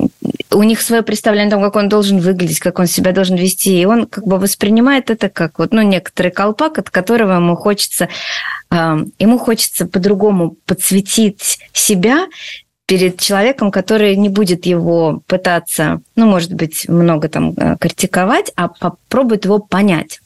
[0.00, 0.08] э,
[0.50, 3.78] у них свое представление о том, как он должен выглядеть, как он себя должен вести,
[3.78, 8.08] и он как бы воспринимает это как вот, ну, некоторый колпак, от которого ему хочется
[8.70, 12.26] э, ему хочется по-другому подсветить себя
[12.86, 18.68] перед человеком, который не будет его пытаться, ну, может быть, много там э, критиковать, а
[18.68, 20.20] попробует его понять.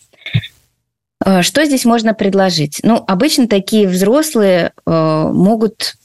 [1.25, 2.81] Э, что здесь можно предложить?
[2.83, 5.97] Ну, обычно такие взрослые э, могут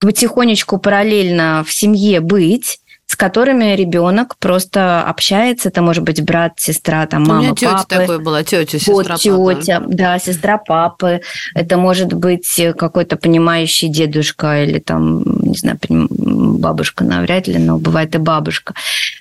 [0.00, 5.70] потихонечку параллельно в семье быть, с которыми ребенок просто общается.
[5.70, 7.88] Это может быть брат, сестра, там, мама, У меня тетя папы.
[7.88, 9.94] такой была, тетя, сестра, вот, тетя, папа.
[9.94, 11.22] да, сестра папы.
[11.54, 18.14] Это может быть какой-то понимающий дедушка или там, не знаю, бабушка навряд ли, но бывает
[18.14, 18.74] и бабушка.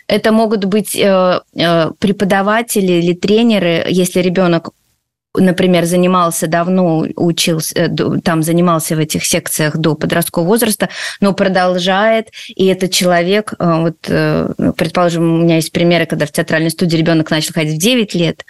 [0.07, 4.71] Это могут быть э, э, преподаватели или тренеры, если ребенок
[5.39, 7.89] например, занимался давно, учился, э,
[8.23, 10.89] там занимался в этих секциях до подросткового возраста,
[11.21, 16.31] но продолжает, и этот человек, э, вот, э, предположим, у меня есть примеры, когда в
[16.31, 18.45] театральной студии ребенок начал ходить в 9 лет,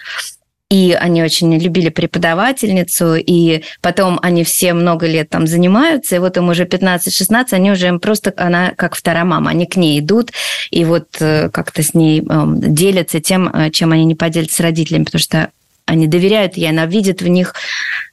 [0.69, 6.35] и они очень любили преподавательницу, и потом они все много лет там занимаются, и вот
[6.35, 10.31] им уже 15-16, они уже им просто, она как вторая мама, они к ней идут,
[10.69, 15.21] и вот как-то с ней эм, делятся тем, чем они не поделятся с родителями, потому
[15.21, 15.51] что
[15.87, 17.55] они доверяют ей, она видит в них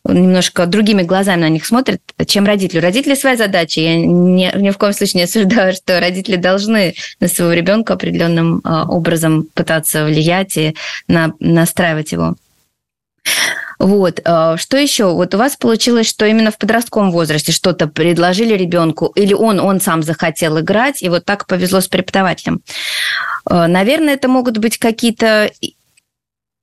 [0.05, 2.79] немножко другими глазами на них смотрит, чем родители.
[2.79, 3.81] У родителей своя задача.
[3.81, 8.61] Я ни, ни в коем случае не осуждаю, что родители должны на своего ребенка определенным
[8.65, 10.77] а, образом пытаться влиять и
[11.09, 12.37] на, настраивать его.
[13.79, 14.21] Вот.
[14.25, 15.13] А, что еще?
[15.13, 19.81] Вот у вас получилось, что именно в подростковом возрасте что-то предложили ребенку, или он, он
[19.81, 22.61] сам захотел играть, и вот так повезло с преподавателем.
[23.47, 25.51] А, наверное, это могут быть какие-то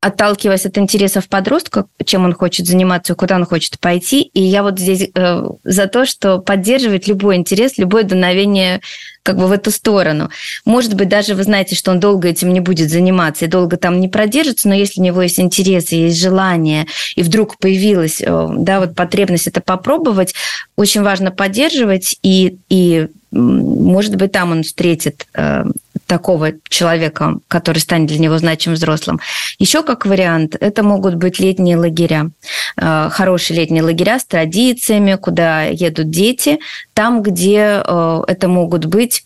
[0.01, 4.21] отталкиваясь от интересов подростка, чем он хочет заниматься, куда он хочет пойти.
[4.21, 8.81] И я вот здесь э, за то, что поддерживать любой интерес, любое дуновение
[9.21, 10.31] как бы в эту сторону.
[10.65, 13.99] Может быть, даже вы знаете, что он долго этим не будет заниматься и долго там
[13.99, 18.79] не продержится, но если у него есть интерес, есть желание, и вдруг появилась э, да,
[18.79, 20.33] вот потребность это попробовать,
[20.75, 25.63] очень важно поддерживать и, и может быть, там он встретит э,
[26.11, 29.21] такого человека, который станет для него значимым взрослым.
[29.59, 32.31] Еще как вариант, это могут быть летние лагеря.
[32.75, 36.59] Э, хорошие летние лагеря с традициями, куда едут дети,
[36.93, 39.23] там, где э, это могут быть...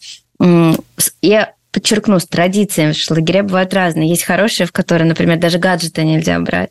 [1.21, 4.07] Я подчеркну, с традициями, что лагеря бывают разные.
[4.07, 6.69] Есть хорошие, в которые, например, даже гаджеты нельзя брать,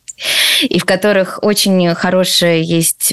[0.63, 3.13] и в которых очень хорошее есть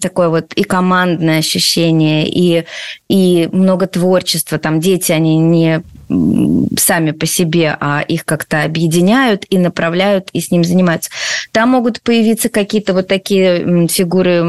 [0.00, 2.64] такое вот и командное ощущение, и,
[3.08, 4.58] и много творчества.
[4.58, 10.50] Там дети, они не сами по себе, а их как-то объединяют и направляют, и с
[10.50, 11.10] ним занимаются.
[11.52, 14.42] Там могут появиться какие-то вот такие фигуры,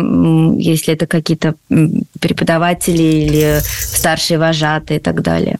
[0.59, 1.55] если это какие-то
[2.19, 5.57] преподаватели или старшие вожатые и так далее.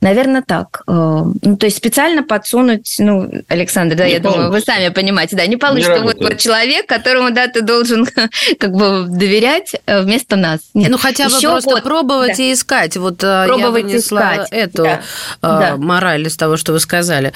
[0.00, 0.82] Наверное, так.
[0.86, 4.44] Э, ну, то есть специально подсунуть, ну, Александр, да, не я получится.
[4.44, 5.98] думаю, вы сами понимаете, да, не получится.
[5.98, 8.06] Не вот, вот человек, которому, да, ты должен
[8.58, 10.60] как бы доверять э, вместо нас.
[10.74, 10.90] Нет.
[10.90, 12.42] Ну, хотя бы Еще просто вот, пробовать да.
[12.42, 12.96] и искать.
[12.96, 14.48] Вот э, пробовать я вынесла искать.
[14.50, 15.00] эту да.
[15.40, 15.76] Да.
[15.76, 17.32] мораль из того, что вы сказали.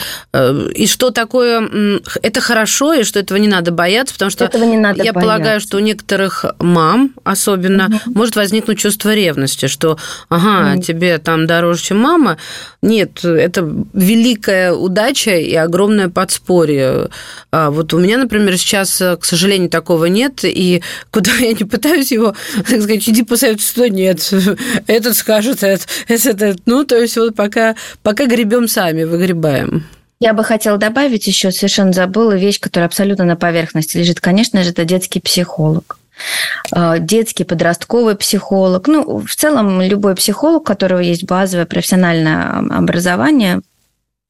[0.75, 4.77] И что такое, это хорошо, и что этого не надо бояться, потому что этого не
[4.77, 5.21] надо я бояться.
[5.21, 7.99] полагаю, что у некоторых мам особенно угу.
[8.15, 10.83] может возникнуть чувство ревности, что, ага, угу.
[10.83, 12.36] тебе там дороже, чем мама,
[12.83, 17.09] нет, это великая удача и огромное подспорье.
[17.51, 22.12] А вот у меня, например, сейчас, к сожалению, такого нет, и куда я не пытаюсь
[22.12, 24.31] его, так сказать, иди посоветуй, что нет,
[24.87, 29.85] этот скажет, этот, этот, ну, то есть вот пока, пока гребем сами, выгребаем.
[30.18, 34.20] Я бы хотела добавить еще, совершенно забыла вещь, которая абсолютно на поверхности лежит.
[34.20, 35.99] Конечно же, это детский психолог.
[36.72, 38.88] Э, детский, подростковый психолог.
[38.88, 43.61] Ну, в целом, любой психолог, у которого есть базовое профессиональное образование,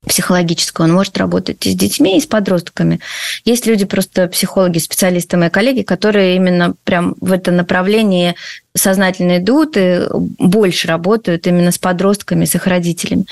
[0.07, 3.01] психологическое, он может работать и с детьми, и с подростками.
[3.45, 8.37] Есть люди, просто психологи, специалисты, мои коллеги, которые именно прям в это направлении
[8.75, 13.27] сознательно идут и больше работают именно с подростками, с их родителями.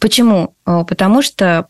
[0.00, 0.54] Почему?
[0.64, 1.68] Потому что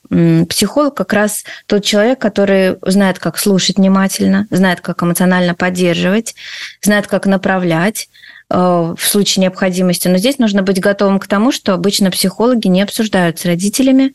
[0.48, 6.34] психолог как раз тот человек, который знает, как слушать внимательно, знает, как эмоционально поддерживать,
[6.82, 8.08] знает, как направлять
[8.50, 10.08] в случае необходимости.
[10.08, 14.14] Но здесь нужно быть готовым к тому, что обычно психологи не обсуждают с родителями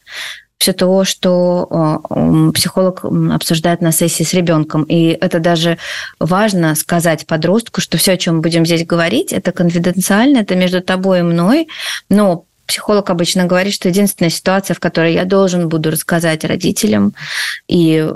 [0.64, 1.68] все то, что
[2.10, 4.84] э, психолог обсуждает на сессии с ребенком.
[4.84, 5.78] И это даже
[6.20, 10.82] важно сказать подростку, что все, о чем мы будем здесь говорить, это конфиденциально, это между
[10.82, 11.68] тобой и мной,
[12.08, 17.14] но Психолог обычно говорит, что единственная ситуация, в которой я должен буду рассказать родителям
[17.68, 18.10] и,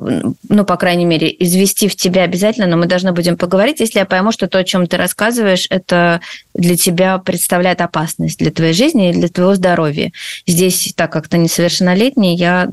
[0.47, 4.05] ну, по крайней мере, извести в тебя обязательно, но мы должны будем поговорить, если я
[4.05, 6.21] пойму, что то, о чем ты рассказываешь, это
[6.53, 10.11] для тебя представляет опасность для твоей жизни и для твоего здоровья.
[10.45, 12.69] Здесь, так как ты несовершеннолетний, я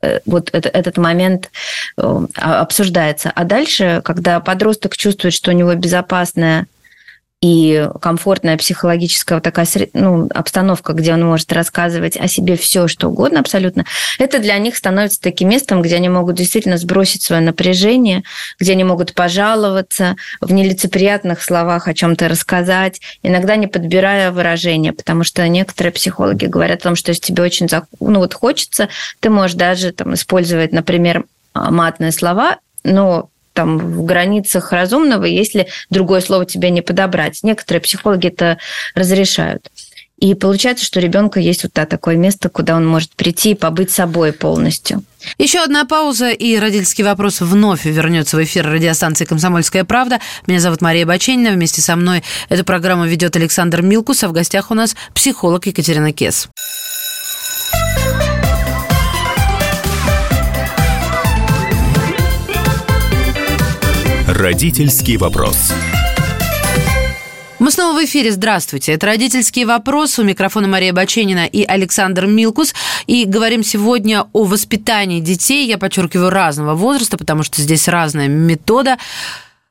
[0.00, 1.50] э, вот это, этот момент
[1.96, 3.30] э, обсуждается.
[3.34, 6.66] А дальше, когда подросток чувствует, что у него безопасная
[7.40, 13.38] и комфортная психологическая такая ну, обстановка, где он может рассказывать о себе все, что угодно
[13.38, 13.84] абсолютно,
[14.18, 18.24] это для них становится таким местом, где они могут действительно сбросить свое напряжение,
[18.58, 25.22] где они могут пожаловаться, в нелицеприятных словах о чем-то рассказать, иногда не подбирая выражения, потому
[25.22, 27.68] что некоторые психологи говорят о том, что если тебе очень
[28.00, 28.88] ну, вот хочется,
[29.20, 31.24] ты можешь даже там, использовать, например,
[31.54, 37.40] матные слова, но там в границах разумного, если другое слово тебе не подобрать.
[37.42, 38.58] Некоторые психологи это
[38.94, 39.68] разрешают.
[40.20, 43.90] И получается, что у ребенка есть вот такое место, куда он может прийти и побыть
[43.90, 45.02] собой полностью.
[45.38, 50.20] Еще одна пауза, и родительский вопрос вновь вернется в эфир радиостанции «Комсомольская правда».
[50.46, 51.50] Меня зовут Мария Баченина.
[51.50, 56.12] Вместе со мной эту программу ведет Александр Милкус, а в гостях у нас психолог Екатерина
[56.12, 56.48] Кес.
[64.38, 65.72] Родительский вопрос.
[67.58, 68.30] Мы снова в эфире.
[68.30, 68.92] Здравствуйте.
[68.92, 70.16] Это «Родительский вопрос».
[70.20, 72.72] У микрофона Мария Баченина и Александр Милкус.
[73.08, 75.66] И говорим сегодня о воспитании детей.
[75.66, 78.96] Я подчеркиваю, разного возраста, потому что здесь разная метода.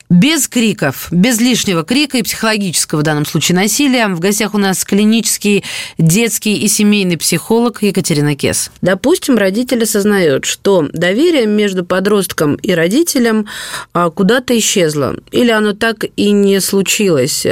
[0.10, 4.08] Без криков, без лишнего крика и психологического в данном случае насилия.
[4.08, 5.66] В гостях у нас клинический
[5.98, 8.72] детский и семейный психолог Екатерина Кес.
[8.82, 13.48] Допустим, родитель осознает, что доверие между подростком и родителем
[13.92, 15.18] а, куда-то исчезло.
[15.32, 17.46] Или оно так и не случилось.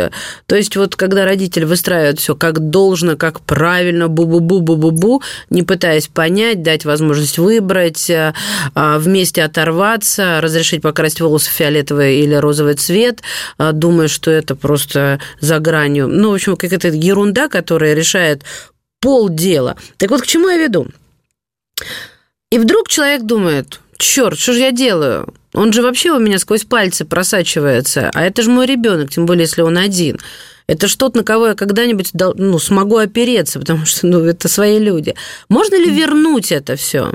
[0.45, 6.63] То есть вот когда родитель выстраивает все как должно, как правильно, бу-бу-бу-бу-бу-бу, не пытаясь понять,
[6.63, 8.33] дать возможность выбрать, а,
[8.97, 13.21] вместе оторваться, разрешить покрасить волосы фиолетовые или розовый цвет,
[13.57, 16.07] а, думая, что это просто за гранью.
[16.07, 18.43] Ну, в общем, какая-то ерунда, которая решает
[18.99, 19.75] полдела.
[19.97, 20.87] Так вот, к чему я веду?
[22.51, 25.33] И вдруг человек думает, черт, что же я делаю?
[25.53, 29.43] Он же вообще у меня сквозь пальцы просачивается, а это же мой ребенок, тем более,
[29.43, 30.19] если он один.
[30.67, 35.13] Это что-то, на кого я когда-нибудь ну, смогу опереться, потому что ну, это свои люди.
[35.47, 37.13] Можно ли вернуть это все?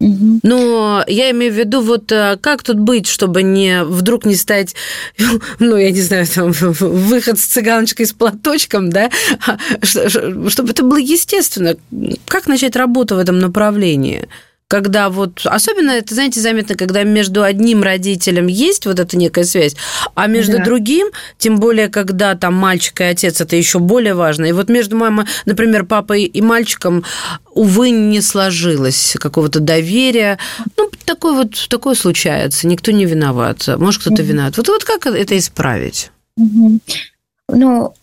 [0.00, 4.74] Но я имею в виду, вот э, как тут быть, чтобы не вдруг не стать,
[5.58, 9.10] ну, я не знаю, там, выход с цыганочкой с платочком, да,
[9.46, 11.76] а, чтобы это было естественно.
[12.26, 14.28] Как начать работу в этом направлении?
[14.68, 19.76] Когда вот, особенно это, знаете, заметно, когда между одним родителем есть вот эта некая связь,
[20.14, 20.64] а между да.
[20.64, 24.46] другим, тем более, когда там мальчик и отец, это еще более важно.
[24.46, 27.04] И вот между мамой, например, папой и мальчиком,
[27.52, 30.38] увы, не сложилось какого-то доверия.
[30.76, 33.68] Ну, такое вот, такое случается, никто не виноват.
[33.76, 34.30] Может, кто-то угу.
[34.30, 34.56] виноват.
[34.56, 36.10] Вот, вот как это исправить?
[36.36, 36.80] Угу.
[37.50, 37.94] Ну,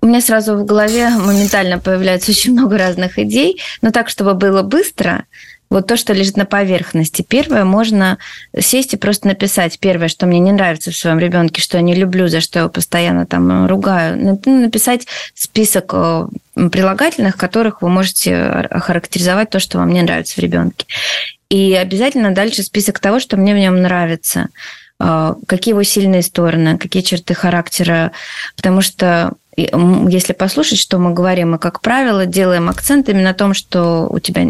[0.00, 4.62] у меня сразу в голове моментально появляется очень много разных идей, но так, чтобы было
[4.62, 5.26] быстро,
[5.72, 7.24] вот то, что лежит на поверхности.
[7.26, 8.18] Первое, можно
[8.58, 11.94] сесть и просто написать первое, что мне не нравится в своем ребенке, что я не
[11.94, 14.38] люблю, за что я его постоянно там ругаю.
[14.44, 20.86] Написать список э, прилагательных, которых вы можете охарактеризовать то, что вам не нравится в ребенке.
[21.48, 24.48] И обязательно дальше список того, что мне в нем нравится
[25.00, 28.12] э, какие его сильные стороны, какие черты характера,
[28.56, 33.52] потому что если послушать, что мы говорим, мы, как правило, делаем акцент именно на том,
[33.52, 34.46] что у тебя,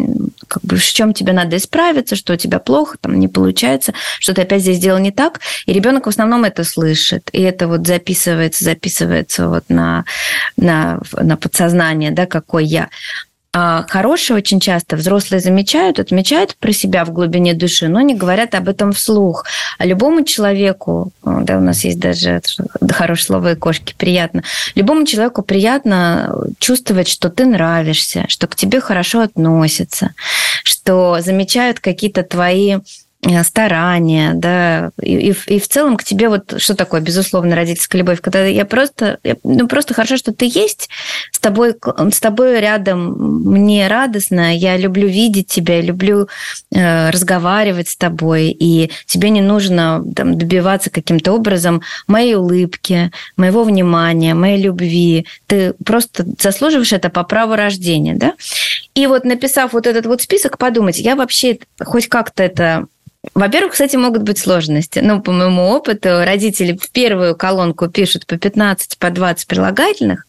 [0.47, 4.33] как бы, в чем тебе надо исправиться, что у тебя плохо, там не получается, что
[4.33, 5.41] ты опять здесь сделал не так.
[5.67, 7.31] И ребенок в основном это слышит.
[7.33, 10.05] И это вот записывается, записывается вот на,
[10.57, 12.89] на, на подсознание, да, какой я.
[13.55, 18.55] А хорошие очень часто взрослые замечают, отмечают про себя в глубине души, но не говорят
[18.55, 19.45] об этом вслух.
[19.77, 22.41] А любому человеку, да, у нас есть даже
[22.91, 24.43] хорошее слово и кошки, приятно,
[24.75, 30.15] любому человеку приятно чувствовать, что ты нравишься, что к тебе хорошо относятся,
[30.65, 32.79] что замечают какие-то твои Э,
[33.45, 38.21] старания, да, и, и, и в целом к тебе вот что такое, безусловно, родительская любовь,
[38.21, 40.89] когда я просто, я, ну просто хорошо, что ты есть,
[41.31, 41.77] с тобой,
[42.13, 43.13] с тобой рядом,
[43.45, 46.29] мне радостно, я люблю видеть тебя, люблю
[46.75, 53.63] э, разговаривать с тобой, и тебе не нужно там, добиваться каким-то образом моей улыбки, моего
[53.63, 58.33] внимания, моей любви, ты просто заслуживаешь это по праву рождения, да,
[58.97, 62.87] и вот написав вот этот вот список, подумать, я вообще хоть как-то это
[63.35, 64.99] во-первых, кстати, могут быть сложности.
[64.99, 70.27] Ну, по моему опыту, родители в первую колонку пишут по 15, по 20 прилагательных,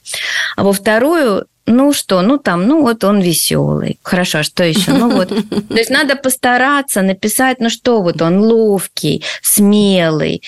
[0.56, 3.98] а во вторую ну что, ну там, ну вот он веселый.
[4.04, 4.92] Хорошо, а что еще?
[4.92, 5.30] Ну вот.
[5.70, 10.44] То есть надо постараться написать, ну что вот он ловкий, смелый,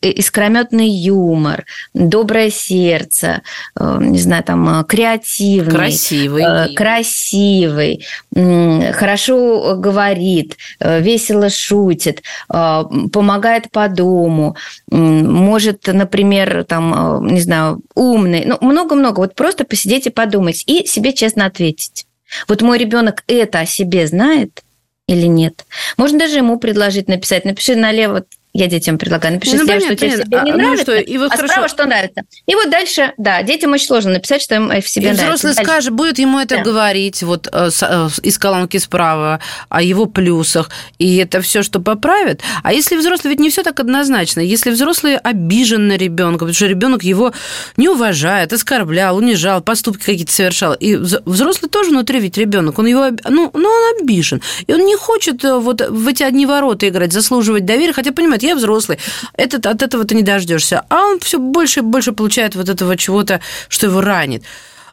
[0.00, 3.42] искрометный юмор, доброе сердце,
[3.78, 5.74] э, не знаю, там, э, креативный.
[5.74, 6.42] Красивый.
[6.44, 14.56] Э, красивый, хорошо говорит, весело шутит, помогает по дому,
[14.90, 18.44] может, например, там, не знаю, умный.
[18.44, 19.20] Ну, много-много.
[19.20, 22.06] Вот просто посидеть и подумать подумать и себе честно ответить.
[22.48, 24.62] Вот мой ребенок это о себе знает
[25.06, 25.64] или нет?
[25.96, 28.24] Можно даже ему предложить написать, напиши налево
[28.56, 30.94] я детям предлагаю, напиши ну, слева, понятно, что тебе себе не а, ну нравится, что,
[30.94, 31.52] и вот а хорошо.
[31.52, 32.22] справа, что нравится.
[32.46, 35.24] И вот дальше, да, детям очень сложно написать, что им в себе и нравится.
[35.24, 35.70] взрослый дальше.
[35.70, 36.62] скажет, будет ему это да.
[36.62, 42.42] говорить вот э, э, из колонки справа о его плюсах, и это все, что поправит.
[42.62, 44.38] А если взрослый, ведь не все так однозначно.
[44.38, 47.32] Если взрослый обижен на ребенка, потому что ребенок его
[47.76, 53.08] не уважает, оскорблял, унижал, поступки какие-то совершал, и взрослый тоже внутри ведь ребенок, он его,
[53.28, 57.12] ну, ну, он обижен, и он не хочет э, вот в эти одни ворота играть,
[57.12, 58.98] заслуживать доверия, хотя понимает, я взрослый,
[59.34, 60.84] этот, от этого ты не дождешься.
[60.88, 64.44] А он все больше и больше получает вот этого чего-то, что его ранит.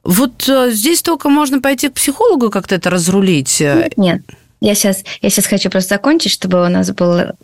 [0.03, 3.61] Вот э, здесь только можно пойти к психологу как-то это разрулить.
[3.97, 4.21] Нет,
[4.59, 7.35] я сейчас, я сейчас хочу просто закончить, чтобы у нас было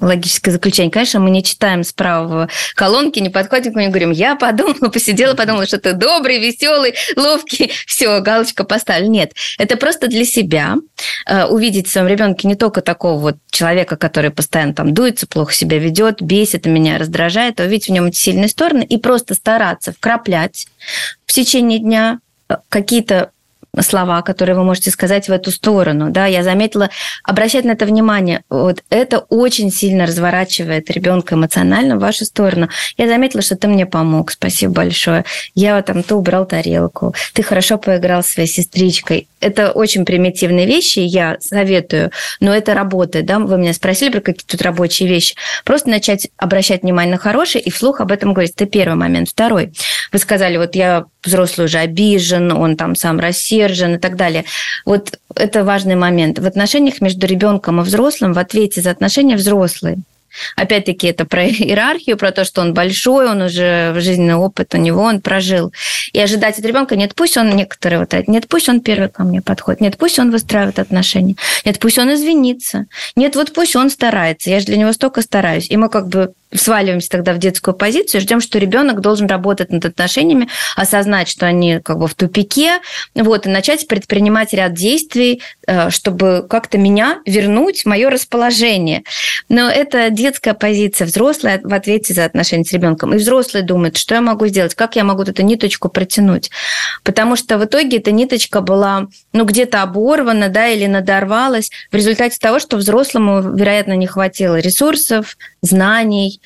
[0.00, 0.90] логическое заключение.
[0.90, 5.34] Конечно, мы не читаем справа колонки, не подходим к нему и говорим, я подумала, посидела,
[5.34, 9.08] подумала, что ты добрый, веселый, ловкий, все, галочка поставили.
[9.08, 10.76] Нет, это просто для себя.
[11.26, 15.52] Э, увидеть в своем ребенке не только такого вот человека, который постоянно там дуется, плохо
[15.52, 19.92] себя ведет, бесит меня, раздражает, а увидеть в нем эти сильные стороны и просто стараться
[19.92, 20.66] вкраплять
[21.26, 23.30] в течение дня э, какие-то
[23.80, 26.10] слова, которые вы можете сказать в эту сторону.
[26.10, 26.90] Да, я заметила,
[27.22, 28.42] обращать на это внимание.
[28.48, 32.68] Вот это очень сильно разворачивает ребенка эмоционально в вашу сторону.
[32.96, 34.30] Я заметила, что ты мне помог.
[34.30, 35.24] Спасибо большое.
[35.54, 37.14] Я там то убрал тарелку.
[37.32, 39.28] Ты хорошо поиграл с своей сестричкой.
[39.40, 42.10] Это очень примитивные вещи, я советую,
[42.40, 43.26] но это работает.
[43.26, 43.38] Да?
[43.38, 45.34] Вы меня спросили про какие-то тут рабочие вещи.
[45.64, 48.54] Просто начать обращать внимание на хорошие и вслух об этом говорить.
[48.56, 49.28] Это первый момент.
[49.28, 49.72] Второй.
[50.12, 54.44] Вы сказали, вот я взрослый уже обижен, он там сам рассержен и так далее.
[54.84, 56.38] Вот это важный момент.
[56.38, 59.98] В отношениях между ребенком и взрослым в ответе за отношения взрослые.
[60.56, 65.02] Опять-таки, это про иерархию, про то, что он большой, он уже жизненный опыт у него,
[65.02, 65.72] он прожил.
[66.12, 69.42] И ожидать от ребенка, нет, пусть он некоторые вот нет, пусть он первый ко мне
[69.42, 72.86] подходит, нет, пусть он выстраивает отношения, нет, пусть он извинится,
[73.16, 75.70] нет, вот пусть он старается, я же для него столько стараюсь.
[75.70, 79.84] И мы как бы сваливаемся тогда в детскую позицию, ждем, что ребенок должен работать над
[79.84, 82.78] отношениями, осознать, что они как бы в тупике,
[83.14, 89.02] вот, и начать предпринимать ряд действий, э, чтобы как-то меня вернуть, мое расположение.
[89.48, 93.14] Но это детская позиция, взрослая в ответе за отношения с ребенком.
[93.14, 96.50] И взрослый думает, что я могу сделать, как я могу эту ниточку протянуть.
[97.02, 102.38] Потому что в итоге эта ниточка была, ну, где-то оборвана, да, или надорвалась в результате
[102.38, 106.37] того, что взрослому, вероятно, не хватило ресурсов, знаний,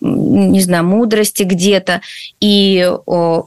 [0.00, 2.00] не знаю, мудрости где-то.
[2.40, 2.76] И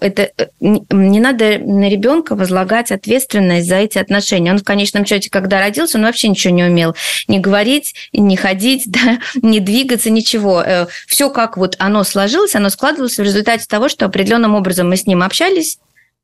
[0.02, 4.52] это не надо на ребенка возлагать ответственность за эти отношения.
[4.52, 6.96] Он в конечном счете, когда родился, он вообще ничего не умел.
[7.28, 10.64] Не говорить, не ходить, да, не двигаться, ничего.
[11.08, 15.06] Все как вот оно сложилось, оно складывалось в результате того, что определенным образом мы с
[15.06, 15.78] ним общались,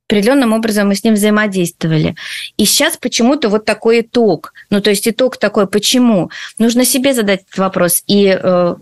[0.07, 2.15] определенным образом мы с ним взаимодействовали.
[2.57, 4.53] И сейчас почему-то вот такой итог.
[4.69, 6.29] Ну, то есть итог такой, почему?
[6.57, 8.03] Нужно себе задать этот вопрос.
[8.07, 8.75] И э,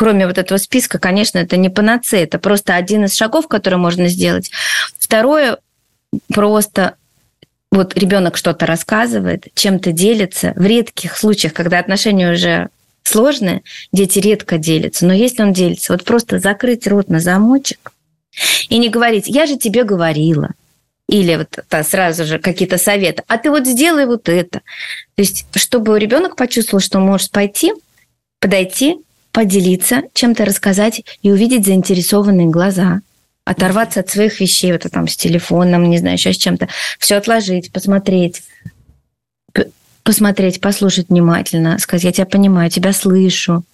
[0.00, 4.08] кроме вот этого списка, конечно, это не панацея, это просто один из шагов, который можно
[4.08, 4.50] сделать.
[4.98, 5.58] Второе,
[6.32, 6.94] просто
[7.70, 10.54] вот ребенок что-то рассказывает, чем-то делится.
[10.56, 12.70] В редких случаях, когда отношения уже
[13.02, 15.04] сложные, дети редко делятся.
[15.04, 17.92] Но если он делится, вот просто закрыть рот на замочек–
[18.68, 20.50] и не говорить, я же тебе говорила.
[21.08, 23.24] Или вот да, сразу же какие-то советы.
[23.26, 24.60] А ты вот сделай вот это.
[25.16, 27.72] То есть, чтобы ребенок почувствовал, что он может пойти,
[28.38, 28.98] подойти,
[29.32, 33.00] поделиться, чем-то рассказать и увидеть заинтересованные глаза,
[33.44, 36.68] оторваться от своих вещей, вот там с телефоном, не знаю, еще с чем-то,
[36.98, 38.42] все отложить, посмотреть,
[40.02, 43.64] посмотреть, послушать внимательно, сказать, я тебя понимаю, тебя слышу,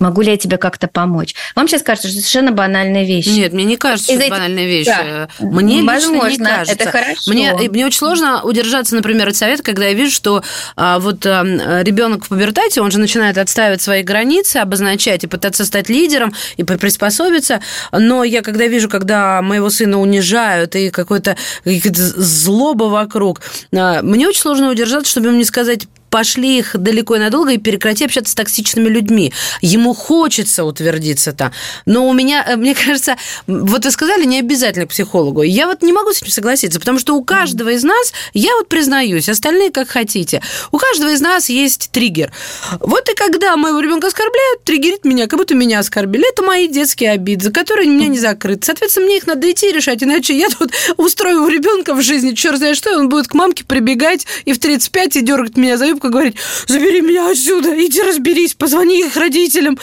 [0.00, 1.34] Могу ли я тебе как-то помочь?
[1.54, 3.26] Вам сейчас кажется, что совершенно банальная вещь.
[3.26, 4.86] Нет, мне не кажется, что это банальная вещь.
[4.86, 5.28] Да.
[5.40, 6.72] Мне Возможно, лично не кажется.
[6.72, 7.30] это хорошо.
[7.30, 10.42] Мне, мне очень сложно удержаться, например, от совета, когда я вижу, что
[10.74, 11.42] а, вот а,
[11.82, 16.64] ребенок в пубертате, он же начинает отстаивать свои границы, обозначать и пытаться стать лидером и
[16.64, 17.60] приспособиться.
[17.92, 23.42] Но я когда вижу, когда моего сына унижают и какой-то злоба вокруг,
[23.74, 27.58] а, мне очень сложно удержаться, чтобы ему не сказать пошли их далеко и надолго и
[27.58, 29.32] прекрати общаться с токсичными людьми.
[29.62, 31.52] Ему хочется утвердиться там.
[31.86, 35.42] Но у меня, э, мне кажется, вот вы сказали, не обязательно к психологу.
[35.42, 38.68] Я вот не могу с этим согласиться, потому что у каждого из нас, я вот
[38.68, 40.42] признаюсь, остальные как хотите,
[40.72, 42.32] у каждого из нас есть триггер.
[42.80, 46.28] Вот и когда моего ребенка оскорбляют, триггерит меня, как будто меня оскорбили.
[46.28, 48.66] Это мои детские обиды, которые у меня не закрыты.
[48.66, 52.58] Соответственно, мне их надо идти решать, иначе я тут устрою у ребенка в жизни, черт
[52.58, 55.86] знает что, и он будет к мамке прибегать и в 35 и дергать меня за
[55.86, 56.36] юбку говорить,
[56.66, 59.78] забери меня отсюда, иди разберись, позвони их родителям.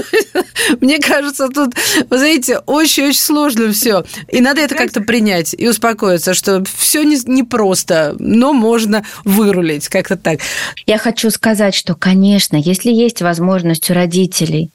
[0.80, 1.74] Мне кажется, тут,
[2.08, 4.04] вы знаете, очень-очень сложно все.
[4.30, 10.40] И надо это как-то принять и успокоиться, что все непросто, но можно вырулить как-то так.
[10.86, 14.70] Я хочу сказать, что, конечно, если есть возможность у родителей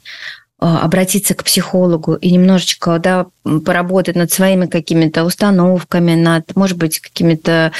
[0.64, 3.26] обратиться к психологу и немножечко да,
[3.64, 7.72] поработать над своими какими-то установками, над, может быть, какими-то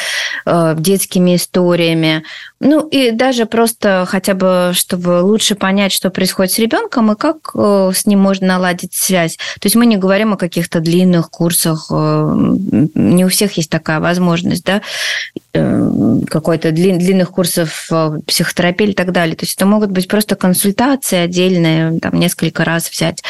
[0.44, 2.24] э, детскими историями.
[2.60, 7.50] Ну и даже просто хотя бы, чтобы лучше понять, что происходит с ребенком и как
[7.54, 9.36] э, с ним можно наладить связь.
[9.36, 12.34] То есть мы не говорим о каких-то длинных курсах, э,
[12.94, 14.82] не у всех есть такая возможность, да,
[15.54, 19.36] э, какой-то длин, длинных курсов э, психотерапии и так далее.
[19.36, 23.22] То есть это могут быть просто консультации отдельные, там несколько раз взять.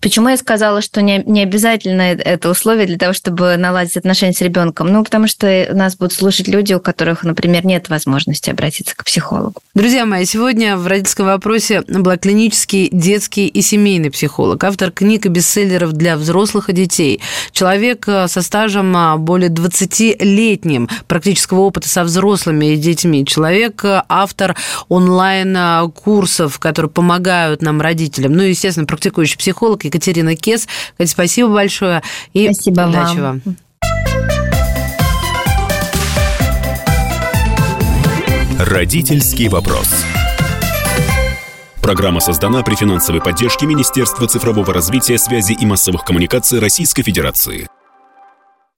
[0.00, 4.40] Почему я сказала, что не, не обязательно это условие для того, чтобы наладить отношения с
[4.40, 4.88] ребенком?
[4.88, 9.54] Ну, потому что нас будут слушать люди, у которых, например, нет возможности обратиться к психологу.
[9.74, 15.28] Друзья мои, сегодня в родительском вопросе была клинический, детский и семейный психолог, автор книг и
[15.28, 17.20] бестселлеров для взрослых и детей,
[17.52, 24.02] человек э, со стажем а, более 20-летним практического опыта со взрослыми и детьми, человек, э,
[24.08, 24.56] автор
[24.88, 30.68] онлайн-курсов, которые помогают нам, родителям, ну, естественно, практикующий психолог Екатерина Кес.
[30.96, 32.02] Катя, спасибо большое
[32.32, 33.40] и спасибо удачи вам.
[33.44, 33.56] вам.
[38.58, 39.88] Родительский вопрос.
[41.80, 47.68] Программа создана при финансовой поддержке Министерства цифрового развития, связи и массовых коммуникаций Российской Федерации.